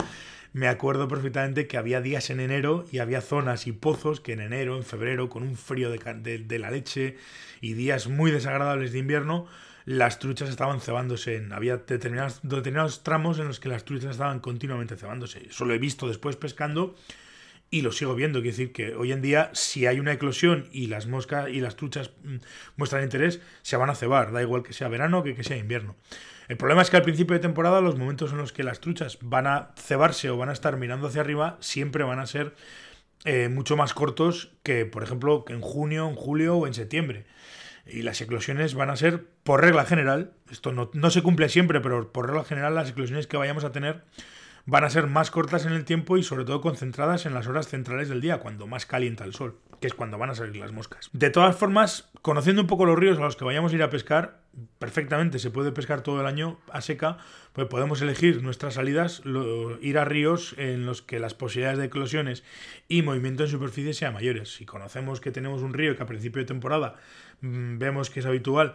me 0.55 0.69
acuerdo 0.69 1.09
perfectamente 1.09 1.67
que 1.67 1.77
había 1.77 2.01
días 2.01 2.31
en 2.31 2.39
enero 2.39 2.87
y 2.93 2.99
había 2.99 3.21
zonas 3.21 3.67
y 3.67 3.73
pozos 3.73 4.21
que 4.21 4.35
en 4.35 4.41
enero, 4.41 4.77
en 4.77 4.85
febrero, 4.85 5.29
con 5.29 5.43
un 5.43 5.57
frío 5.57 5.91
de, 5.91 6.59
la 6.61 6.71
leche 6.71 7.17
y 7.61 7.73
días 7.73 8.07
muy 8.07 8.31
desagradables 8.31 8.93
de 8.93 9.01
invierno, 9.01 9.49
las 9.85 10.21
truchas 10.21 10.49
estaban 10.49 10.81
cebándose. 10.81 11.35
En, 11.35 11.53
había 11.53 11.79
determinados, 11.79 12.39
determinados 12.45 13.03
tramos 13.03 13.41
en 13.41 13.49
los 13.49 13.59
que 13.59 13.69
las 13.69 13.85
truchas 13.85 14.13
estaban 14.13 14.39
continuamente 14.39 14.95
cebándose. 14.97 15.45
Eso 15.49 15.65
lo 15.65 15.75
he 15.75 15.79
visto 15.79 16.07
después 16.07 16.37
pescando 16.37 16.95
y 17.69 17.83
lo 17.83 17.91
sigo 17.91 18.15
viendo. 18.15 18.39
Quiero 18.39 18.57
decir 18.57 18.73
que 18.73 18.95
hoy 18.95 19.11
en 19.11 19.23
día, 19.23 19.51
si 19.55 19.87
hay 19.87 19.99
una 19.99 20.13
eclosión 20.13 20.69
y 20.71 20.87
las 20.87 21.09
moscas 21.09 21.49
y 21.51 21.61
las 21.61 21.75
truchas 21.75 22.13
mm, 22.23 22.37
muestran 22.77 23.03
interés, 23.03 23.41
se 23.63 23.77
van 23.77 23.91
a 23.91 23.97
cebar. 23.97 24.31
Da 24.31 24.41
igual 24.41 24.63
que 24.63 24.73
sea 24.73 24.87
verano 24.87 25.25
que 25.25 25.35
que 25.35 25.43
sea 25.43 25.57
invierno. 25.57 25.97
El 26.49 26.57
problema 26.57 26.83
es 26.83 26.91
que 26.91 26.97
al 26.97 27.03
principio 27.03 27.35
de 27.35 27.41
temporada, 27.41 27.81
los 27.81 27.97
momentos 27.97 28.33
en 28.33 28.39
los 28.39 28.53
que 28.53 28.65
las 28.65 28.81
truchas 28.81 29.19
van 29.23 29.47
a 29.47 29.71
cebarse 29.77 30.31
o 30.31 30.37
van 30.37 30.51
a 30.51 30.53
estar 30.53 30.77
mirando 30.77 31.07
hacia 31.07 31.23
arriba, 31.23 31.57
siempre 31.61 32.05
van 32.05 32.19
a 32.19 32.27
ser 32.27 32.55
eh, 33.25 33.49
mucho 33.49 33.77
más 33.77 33.95
cortos 33.95 34.53
que, 34.63 34.85
por 34.85 35.03
ejemplo, 35.03 35.45
que 35.45 35.55
en 35.55 35.63
junio, 35.63 36.09
en 36.09 36.17
julio 36.17 36.57
o 36.57 36.67
en 36.67 36.75
septiembre. 36.75 37.25
Y 37.87 38.03
las 38.03 38.21
eclosiones 38.21 38.75
van 38.75 38.91
a 38.91 38.97
ser, 38.97 39.25
por 39.43 39.63
regla 39.63 39.85
general, 39.85 40.33
esto 40.51 40.73
no, 40.73 40.91
no 40.93 41.11
se 41.11 41.23
cumple 41.23 41.49
siempre, 41.49 41.81
pero 41.81 42.13
por 42.13 42.27
regla 42.27 42.45
general, 42.45 42.75
las 42.75 42.91
eclosiones 42.91 43.27
que 43.27 43.37
vayamos 43.37 43.65
a 43.65 43.73
tener 43.73 44.03
van 44.67 44.85
a 44.85 44.91
ser 44.91 45.07
más 45.07 45.31
cortas 45.31 45.67
en 45.67 45.73
el 45.73 45.85
tiempo 45.85 46.17
y 46.17 46.23
sobre 46.23 46.45
todo 46.45 46.61
concentradas 46.61 47.27
en 47.27 47.35
las 47.35 47.47
horas 47.47 47.69
centrales 47.69 48.09
del 48.09 48.21
día, 48.21 48.39
cuando 48.39 48.67
más 48.67 48.87
calienta 48.87 49.25
el 49.25 49.35
sol, 49.35 49.59
que 49.81 49.87
es 49.87 49.95
cuando 49.95 50.19
van 50.19 50.31
a 50.31 50.35
salir 50.35 50.57
las 50.57 50.73
moscas. 50.73 51.11
De 51.13 51.31
todas 51.31 51.57
formas, 51.57 52.11
conociendo 52.23 52.63
un 52.63 52.69
poco 52.69 52.87
los 52.87 52.99
ríos 52.99 53.19
a 53.19 53.23
los 53.23 53.37
que 53.37 53.45
vayamos 53.45 53.73
a 53.73 53.77
ir 53.77 53.83
a 53.83 53.91
pescar, 53.91 54.41
perfectamente 54.79 55.39
se 55.39 55.51
puede 55.51 55.73
pescar 55.73 56.03
todo 56.03 56.21
el 56.21 56.27
año 56.27 56.59
a 56.73 56.81
seca, 56.81 57.19
pues 57.53 57.67
podemos 57.69 58.01
elegir 58.01 58.43
nuestras 58.43 58.75
salidas, 58.75 59.23
ir 59.81 59.99
a 59.99 60.05
ríos 60.05 60.55
en 60.59 60.87
los 60.87 61.03
que 61.03 61.19
las 61.19 61.35
posibilidades 61.35 61.79
de 61.79 61.87
eclosiones 61.87 62.45
y 62.89 63.03
movimiento 63.03 63.45
en 63.45 63.51
superficie 63.51 63.93
sean 63.93 64.15
mayores. 64.15 64.55
Si 64.55 64.65
conocemos 64.65 65.21
que 65.21 65.31
tenemos 65.31 65.63
un 65.63 65.75
río 65.75 65.97
que 65.97 66.03
a 66.03 66.07
principio 66.07 66.41
de 66.41 66.47
temporada 66.47 66.95
mm, 67.41 67.79
vemos 67.79 68.11
que 68.11 68.21
es 68.21 68.27
habitual 68.27 68.75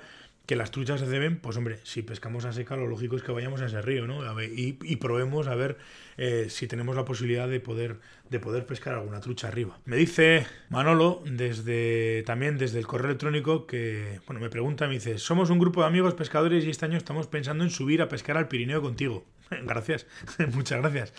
que 0.49 0.55
las 0.55 0.71
truchas 0.71 0.99
se 0.99 1.05
deben, 1.05 1.37
pues 1.37 1.57
hombre, 1.57 1.77
si 1.83 2.01
pescamos 2.01 2.43
a 2.45 2.51
seca, 2.51 2.75
lo 2.75 2.87
lógico 2.87 3.15
es 3.15 3.21
que 3.21 3.31
vayamos 3.31 3.61
a 3.61 3.67
ese 3.67 3.83
río, 3.83 4.07
¿no? 4.07 4.23
y, 4.41 4.79
y, 4.81 4.95
probemos 4.95 5.45
a 5.45 5.53
ver 5.53 5.77
eh, 6.17 6.47
si 6.49 6.65
tenemos 6.65 6.95
la 6.95 7.05
posibilidad 7.05 7.47
de 7.47 7.59
poder, 7.59 7.97
de 8.31 8.39
poder 8.39 8.65
pescar 8.65 8.95
alguna 8.95 9.19
trucha 9.19 9.47
arriba. 9.47 9.77
Me 9.85 9.95
dice 9.95 10.47
Manolo, 10.69 11.21
desde 11.23 12.23
también 12.23 12.57
desde 12.57 12.79
el 12.79 12.87
correo 12.87 13.09
electrónico, 13.09 13.67
que, 13.67 14.21
bueno, 14.25 14.41
me 14.41 14.49
pregunta, 14.49 14.87
me 14.87 14.95
dice, 14.95 15.19
somos 15.19 15.51
un 15.51 15.59
grupo 15.59 15.81
de 15.81 15.87
amigos 15.87 16.15
pescadores 16.15 16.65
y 16.65 16.71
este 16.71 16.85
año 16.85 16.97
estamos 16.97 17.27
pensando 17.27 17.63
en 17.63 17.69
subir 17.69 18.01
a 18.01 18.09
pescar 18.09 18.35
al 18.35 18.47
Pirineo 18.47 18.81
contigo. 18.81 19.27
gracias, 19.67 20.07
muchas 20.55 20.81
gracias. 20.81 21.13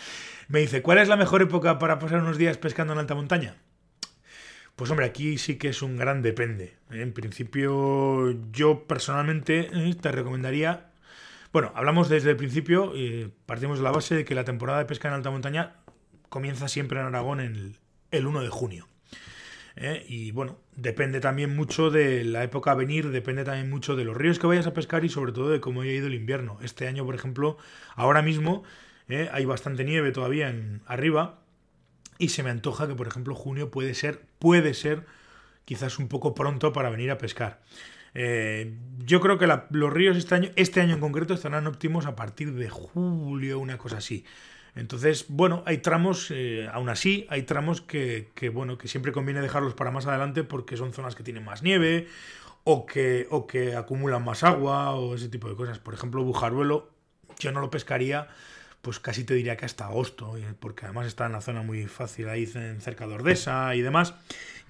Me 0.48 0.58
dice, 0.58 0.82
¿cuál 0.82 0.98
es 0.98 1.06
la 1.06 1.16
mejor 1.16 1.40
época 1.40 1.78
para 1.78 2.00
pasar 2.00 2.18
unos 2.20 2.36
días 2.36 2.58
pescando 2.58 2.94
en 2.94 2.98
alta 2.98 3.14
montaña? 3.14 3.54
Pues 4.80 4.90
hombre, 4.90 5.04
aquí 5.04 5.36
sí 5.36 5.56
que 5.56 5.68
es 5.68 5.82
un 5.82 5.98
gran 5.98 6.22
depende. 6.22 6.72
¿eh? 6.90 7.02
En 7.02 7.12
principio, 7.12 8.34
yo 8.50 8.84
personalmente 8.86 9.68
eh, 9.74 9.94
te 10.00 10.10
recomendaría. 10.10 10.86
Bueno, 11.52 11.70
hablamos 11.74 12.08
desde 12.08 12.30
el 12.30 12.36
principio, 12.38 12.96
y 12.96 13.30
partimos 13.44 13.76
de 13.76 13.84
la 13.84 13.90
base 13.90 14.14
de 14.14 14.24
que 14.24 14.34
la 14.34 14.44
temporada 14.44 14.78
de 14.78 14.86
pesca 14.86 15.08
en 15.08 15.12
alta 15.12 15.30
montaña 15.30 15.74
comienza 16.30 16.66
siempre 16.66 16.98
en 16.98 17.04
Aragón 17.04 17.40
en 17.40 17.76
el, 18.10 18.26
1 18.26 18.40
de 18.40 18.48
junio. 18.48 18.88
¿eh? 19.76 20.02
Y 20.08 20.30
bueno, 20.30 20.58
depende 20.76 21.20
también 21.20 21.54
mucho 21.54 21.90
de 21.90 22.24
la 22.24 22.42
época 22.42 22.70
a 22.70 22.74
venir, 22.74 23.10
depende 23.10 23.44
también 23.44 23.68
mucho 23.68 23.96
de 23.96 24.04
los 24.04 24.16
ríos 24.16 24.38
que 24.38 24.46
vayas 24.46 24.66
a 24.66 24.72
pescar 24.72 25.04
y 25.04 25.10
sobre 25.10 25.32
todo 25.32 25.50
de 25.50 25.60
cómo 25.60 25.82
haya 25.82 25.92
ido 25.92 26.06
el 26.06 26.14
invierno. 26.14 26.58
Este 26.62 26.88
año, 26.88 27.04
por 27.04 27.14
ejemplo, 27.14 27.58
ahora 27.96 28.22
mismo 28.22 28.62
hay 29.30 29.44
bastante 29.44 29.84
nieve 29.84 30.10
todavía 30.10 30.48
en 30.48 30.80
arriba 30.86 31.39
y 32.20 32.28
se 32.28 32.42
me 32.42 32.50
antoja 32.50 32.86
que, 32.86 32.94
por 32.94 33.08
ejemplo, 33.08 33.34
junio 33.34 33.70
puede 33.70 33.94
ser, 33.94 34.22
puede 34.38 34.74
ser 34.74 35.06
quizás 35.64 35.98
un 35.98 36.08
poco 36.08 36.34
pronto 36.34 36.72
para 36.72 36.90
venir 36.90 37.10
a 37.10 37.18
pescar. 37.18 37.62
Eh, 38.14 38.74
yo 38.98 39.20
creo 39.20 39.38
que 39.38 39.48
los 39.70 39.92
ríos 39.92 40.16
este 40.16 40.34
año, 40.34 40.50
este 40.56 40.80
año 40.80 40.94
en 40.94 41.00
concreto, 41.00 41.32
estarán 41.32 41.66
óptimos 41.66 42.06
a 42.06 42.14
partir 42.16 42.52
de 42.54 42.68
julio, 42.68 43.58
una 43.58 43.78
cosa 43.78 43.96
así. 43.96 44.24
Entonces, 44.76 45.26
bueno, 45.28 45.62
hay 45.66 45.78
tramos, 45.78 46.30
eh, 46.30 46.68
aún 46.72 46.90
así, 46.90 47.26
hay 47.30 47.42
tramos 47.42 47.80
que, 47.80 48.28
bueno, 48.52 48.78
que 48.78 48.86
siempre 48.86 49.12
conviene 49.12 49.40
dejarlos 49.40 49.74
para 49.74 49.90
más 49.90 50.06
adelante 50.06 50.44
porque 50.44 50.76
son 50.76 50.92
zonas 50.92 51.14
que 51.14 51.22
tienen 51.22 51.44
más 51.44 51.62
nieve 51.62 52.06
o 52.64 52.86
que, 52.86 53.26
o 53.30 53.46
que 53.46 53.74
acumulan 53.76 54.24
más 54.24 54.44
agua 54.44 54.94
o 54.94 55.14
ese 55.14 55.28
tipo 55.28 55.48
de 55.48 55.56
cosas. 55.56 55.78
Por 55.78 55.94
ejemplo, 55.94 56.22
Bujaruelo, 56.22 56.90
yo 57.38 57.50
no 57.50 57.60
lo 57.60 57.70
pescaría 57.70 58.28
pues 58.82 58.98
casi 58.98 59.24
te 59.24 59.34
diría 59.34 59.56
que 59.56 59.66
hasta 59.66 59.86
agosto, 59.86 60.36
eh, 60.36 60.54
porque 60.58 60.86
además 60.86 61.06
está 61.06 61.26
en 61.26 61.32
la 61.32 61.40
zona 61.40 61.62
muy 61.62 61.86
fácil, 61.86 62.28
ahí 62.28 62.46
cerca 62.46 63.06
de 63.06 63.14
Ordesa 63.14 63.74
y 63.74 63.82
demás, 63.82 64.14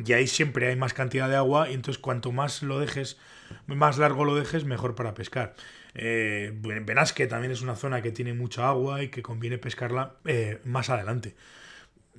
y 0.05 0.12
ahí 0.12 0.26
siempre 0.26 0.69
hay 0.69 0.76
más 0.76 0.95
cantidad 0.95 1.29
de 1.29 1.37
agua, 1.37 1.71
y 1.71 1.75
entonces 1.75 2.00
cuanto 2.00 2.33
más 2.33 2.62
lo 2.62 2.81
dejes, 2.81 3.19
más 3.67 3.99
largo 3.99 4.25
lo 4.25 4.35
dejes, 4.35 4.64
mejor 4.64 4.95
para 4.95 5.14
pescar. 5.14 5.55
Eh, 5.95 6.52
Benasque 6.55 7.26
también 7.26 7.52
es 7.52 7.62
una 7.62 7.76
zona 7.76 8.02
que 8.02 8.12
tiene 8.12 8.33
mucha 8.33 8.69
agua 8.69 9.02
y 9.02 9.09
que 9.09 9.23
conviene 9.23 9.59
pescarla 9.59 10.14
eh, 10.25 10.61
más 10.64 10.90
adelante. 10.90 11.35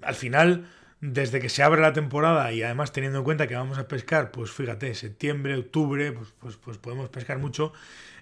Al 0.01 0.15
final, 0.15 0.67
desde 1.01 1.39
que 1.39 1.50
se 1.50 1.63
abre 1.63 1.81
la 1.81 1.93
temporada 1.93 2.53
y 2.53 2.62
además 2.62 2.93
teniendo 2.93 3.17
en 3.17 3.24
cuenta 3.24 3.48
que 3.48 3.55
vamos 3.55 3.79
a 3.79 3.88
pescar, 3.88 4.29
pues 4.31 4.51
fíjate, 4.51 4.93
septiembre, 4.93 5.55
octubre, 5.58 6.12
pues, 6.12 6.29
pues, 6.39 6.58
pues 6.58 6.77
podemos 6.77 7.10
pescar 7.10 7.39
mucho. 7.39 7.74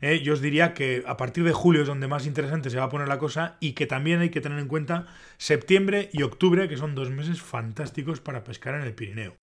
Eh, 0.01 0.21
yo 0.21 0.31
os 0.31 0.41
diría 0.41 0.73
que 0.73 1.03
a 1.05 1.17
partir 1.17 1.43
de 1.43 1.51
julio 1.51 1.81
es 1.81 1.87
donde 1.87 2.07
más 2.07 2.25
interesante 2.25 2.69
se 2.69 2.77
va 2.77 2.85
a 2.85 2.89
poner 2.89 3.09
la 3.09 3.19
cosa 3.19 3.57
y 3.59 3.73
que 3.73 3.85
también 3.85 4.21
hay 4.21 4.29
que 4.29 4.39
tener 4.39 4.57
en 4.57 4.69
cuenta 4.69 5.07
septiembre 5.37 6.09
y 6.13 6.23
octubre, 6.23 6.69
que 6.69 6.77
son 6.77 6.95
dos 6.95 7.09
meses 7.09 7.41
fantásticos 7.41 8.21
para 8.21 8.45
pescar 8.45 8.75
en 8.75 8.81
el 8.81 8.93
Pirineo. 8.93 9.35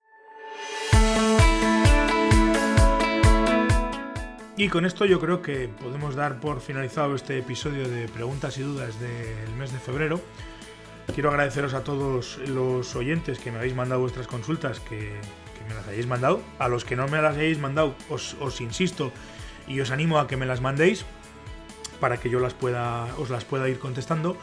Y 4.59 4.69
con 4.71 4.87
esto 4.87 5.05
yo 5.05 5.21
creo 5.21 5.43
que 5.43 5.69
podemos 5.69 6.15
dar 6.15 6.41
por 6.41 6.63
finalizado 6.63 7.15
este 7.15 7.37
episodio 7.37 7.87
de 7.87 8.09
preguntas 8.09 8.57
y 8.57 8.63
dudas 8.63 8.99
del 8.99 9.55
mes 9.59 9.71
de 9.71 9.79
febrero. 9.79 10.23
Quiero 11.15 11.31
agradeceros 11.31 11.75
a 11.75 11.83
todos 11.83 12.39
los 12.47 12.95
oyentes 12.97 13.39
que 13.39 13.51
me 13.51 13.59
habéis 13.59 13.75
mandado 13.75 14.01
vuestras 14.01 14.27
consultas, 14.27 14.81
que, 14.81 15.13
me 15.69 15.75
las 15.75 15.89
hayáis 15.89 16.07
mandado. 16.07 16.43
A 16.59 16.69
los 16.69 16.85
que 16.85 16.95
no 16.95 17.09
me 17.09 17.21
las 17.21 17.37
hayáis 17.37 17.59
mandado, 17.59 17.95
os, 18.09 18.61
insisto 18.61 19.13
y 19.67 19.81
os 19.81 19.91
animo 19.91 20.19
a 20.19 20.27
que 20.29 20.37
me 20.37 20.47
las 20.47 20.61
mandéis 20.61 21.05
para 22.01 22.19
que 22.19 22.31
yo 22.31 22.39
las 22.39 22.55
pueda, 22.55 23.07
os 23.19 23.31
las 23.31 23.45
pueda 23.45 23.69
ir 23.69 23.79
contestando. 23.79 24.37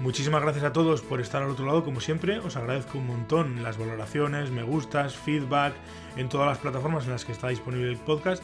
Muchísimas 0.00 0.42
gracias 0.42 0.64
a 0.64 0.72
todos 0.72 1.02
por 1.02 1.20
estar 1.20 1.42
al 1.42 1.50
otro 1.50 1.66
lado, 1.66 1.84
como 1.84 2.00
siempre. 2.00 2.38
Os 2.40 2.56
agradezco 2.56 2.98
un 2.98 3.06
montón 3.06 3.62
las 3.62 3.78
valoraciones, 3.78 4.50
me 4.50 4.64
gustas, 4.64 5.16
feedback 5.16 5.74
en 6.16 6.28
todas 6.28 6.48
las 6.48 6.58
plataformas 6.58 7.04
en 7.04 7.12
las 7.12 7.24
que 7.24 7.32
está 7.32 7.48
disponible 7.48 7.90
el 7.90 7.98
podcast. 7.98 8.42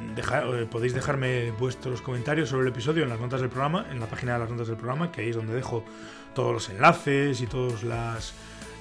Eh, 0.00 0.66
podéis 0.70 0.94
dejarme 0.94 1.50
vuestros 1.52 2.02
comentarios 2.02 2.48
sobre 2.48 2.62
el 2.62 2.68
episodio 2.68 3.02
en 3.02 3.08
las 3.08 3.20
notas 3.20 3.40
del 3.40 3.50
programa, 3.50 3.86
en 3.90 4.00
la 4.00 4.06
página 4.06 4.34
de 4.34 4.40
las 4.40 4.50
notas 4.50 4.68
del 4.68 4.76
programa, 4.76 5.12
que 5.12 5.22
ahí 5.22 5.30
es 5.30 5.36
donde 5.36 5.54
dejo 5.54 5.84
todos 6.34 6.52
los 6.52 6.68
enlaces 6.68 7.40
y 7.40 7.46
todas 7.46 7.82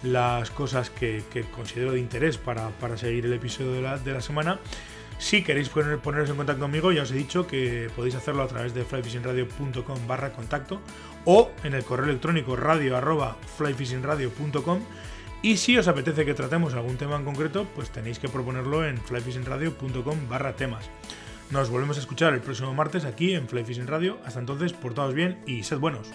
las, 0.04 0.52
cosas 0.52 0.90
que, 0.90 1.24
considero 1.56 1.92
de 1.92 2.00
interés 2.00 2.38
para, 2.38 2.72
seguir 2.98 3.26
el 3.26 3.34
episodio 3.34 3.74
de 3.74 4.14
la, 4.14 4.22
semana. 4.22 4.60
Si 5.20 5.44
queréis 5.44 5.70
poner, 5.70 6.00
poneros 6.00 6.30
en 6.32 6.36
contacto 6.36 6.64
conmigo, 6.64 6.92
ya 6.92 7.04
os 7.04 7.12
he 7.12 7.16
dicho 7.16 7.46
que 7.46 7.90
podéis 7.96 8.16
hacerlo 8.16 8.42
a 8.42 8.48
través 8.48 8.74
de 8.74 8.84
flyfishingradio.com 8.84 10.08
barra 10.08 10.32
contacto 10.32 10.82
o 11.26 11.52
en 11.64 11.76
el 11.76 11.84
correo 11.84 12.06
electrónico 12.06 12.56
radio 12.56 12.98
arroba 12.98 13.38
flyfishingradio.com 13.58 14.82
y 15.44 15.58
si 15.58 15.78
os 15.78 15.88
apetece 15.88 16.26
que 16.26 16.34
tratemos 16.34 16.74
algún 16.74 16.98
tema 16.98 17.16
en 17.16 17.26
concreto, 17.26 17.68
pues 17.76 17.90
tenéis 17.90 18.20
que 18.20 18.30
proponerlo 18.30 18.86
en 18.86 18.98
flyfishingradio.com 18.98 20.30
barra 20.30 20.56
temas. 20.56 20.90
Nos 21.52 21.70
volvemos 21.70 21.98
a 21.98 22.00
escuchar 22.00 22.34
el 22.34 22.40
próximo 22.40 22.74
martes 22.74 23.04
aquí 23.04 23.34
en 23.34 23.50
Fly 23.50 23.64
Radio. 23.86 24.20
Hasta 24.24 24.40
entonces, 24.40 24.72
portaos 24.72 25.14
bien 25.14 25.44
y 25.46 25.64
sed 25.64 25.80
buenos. 25.80 26.08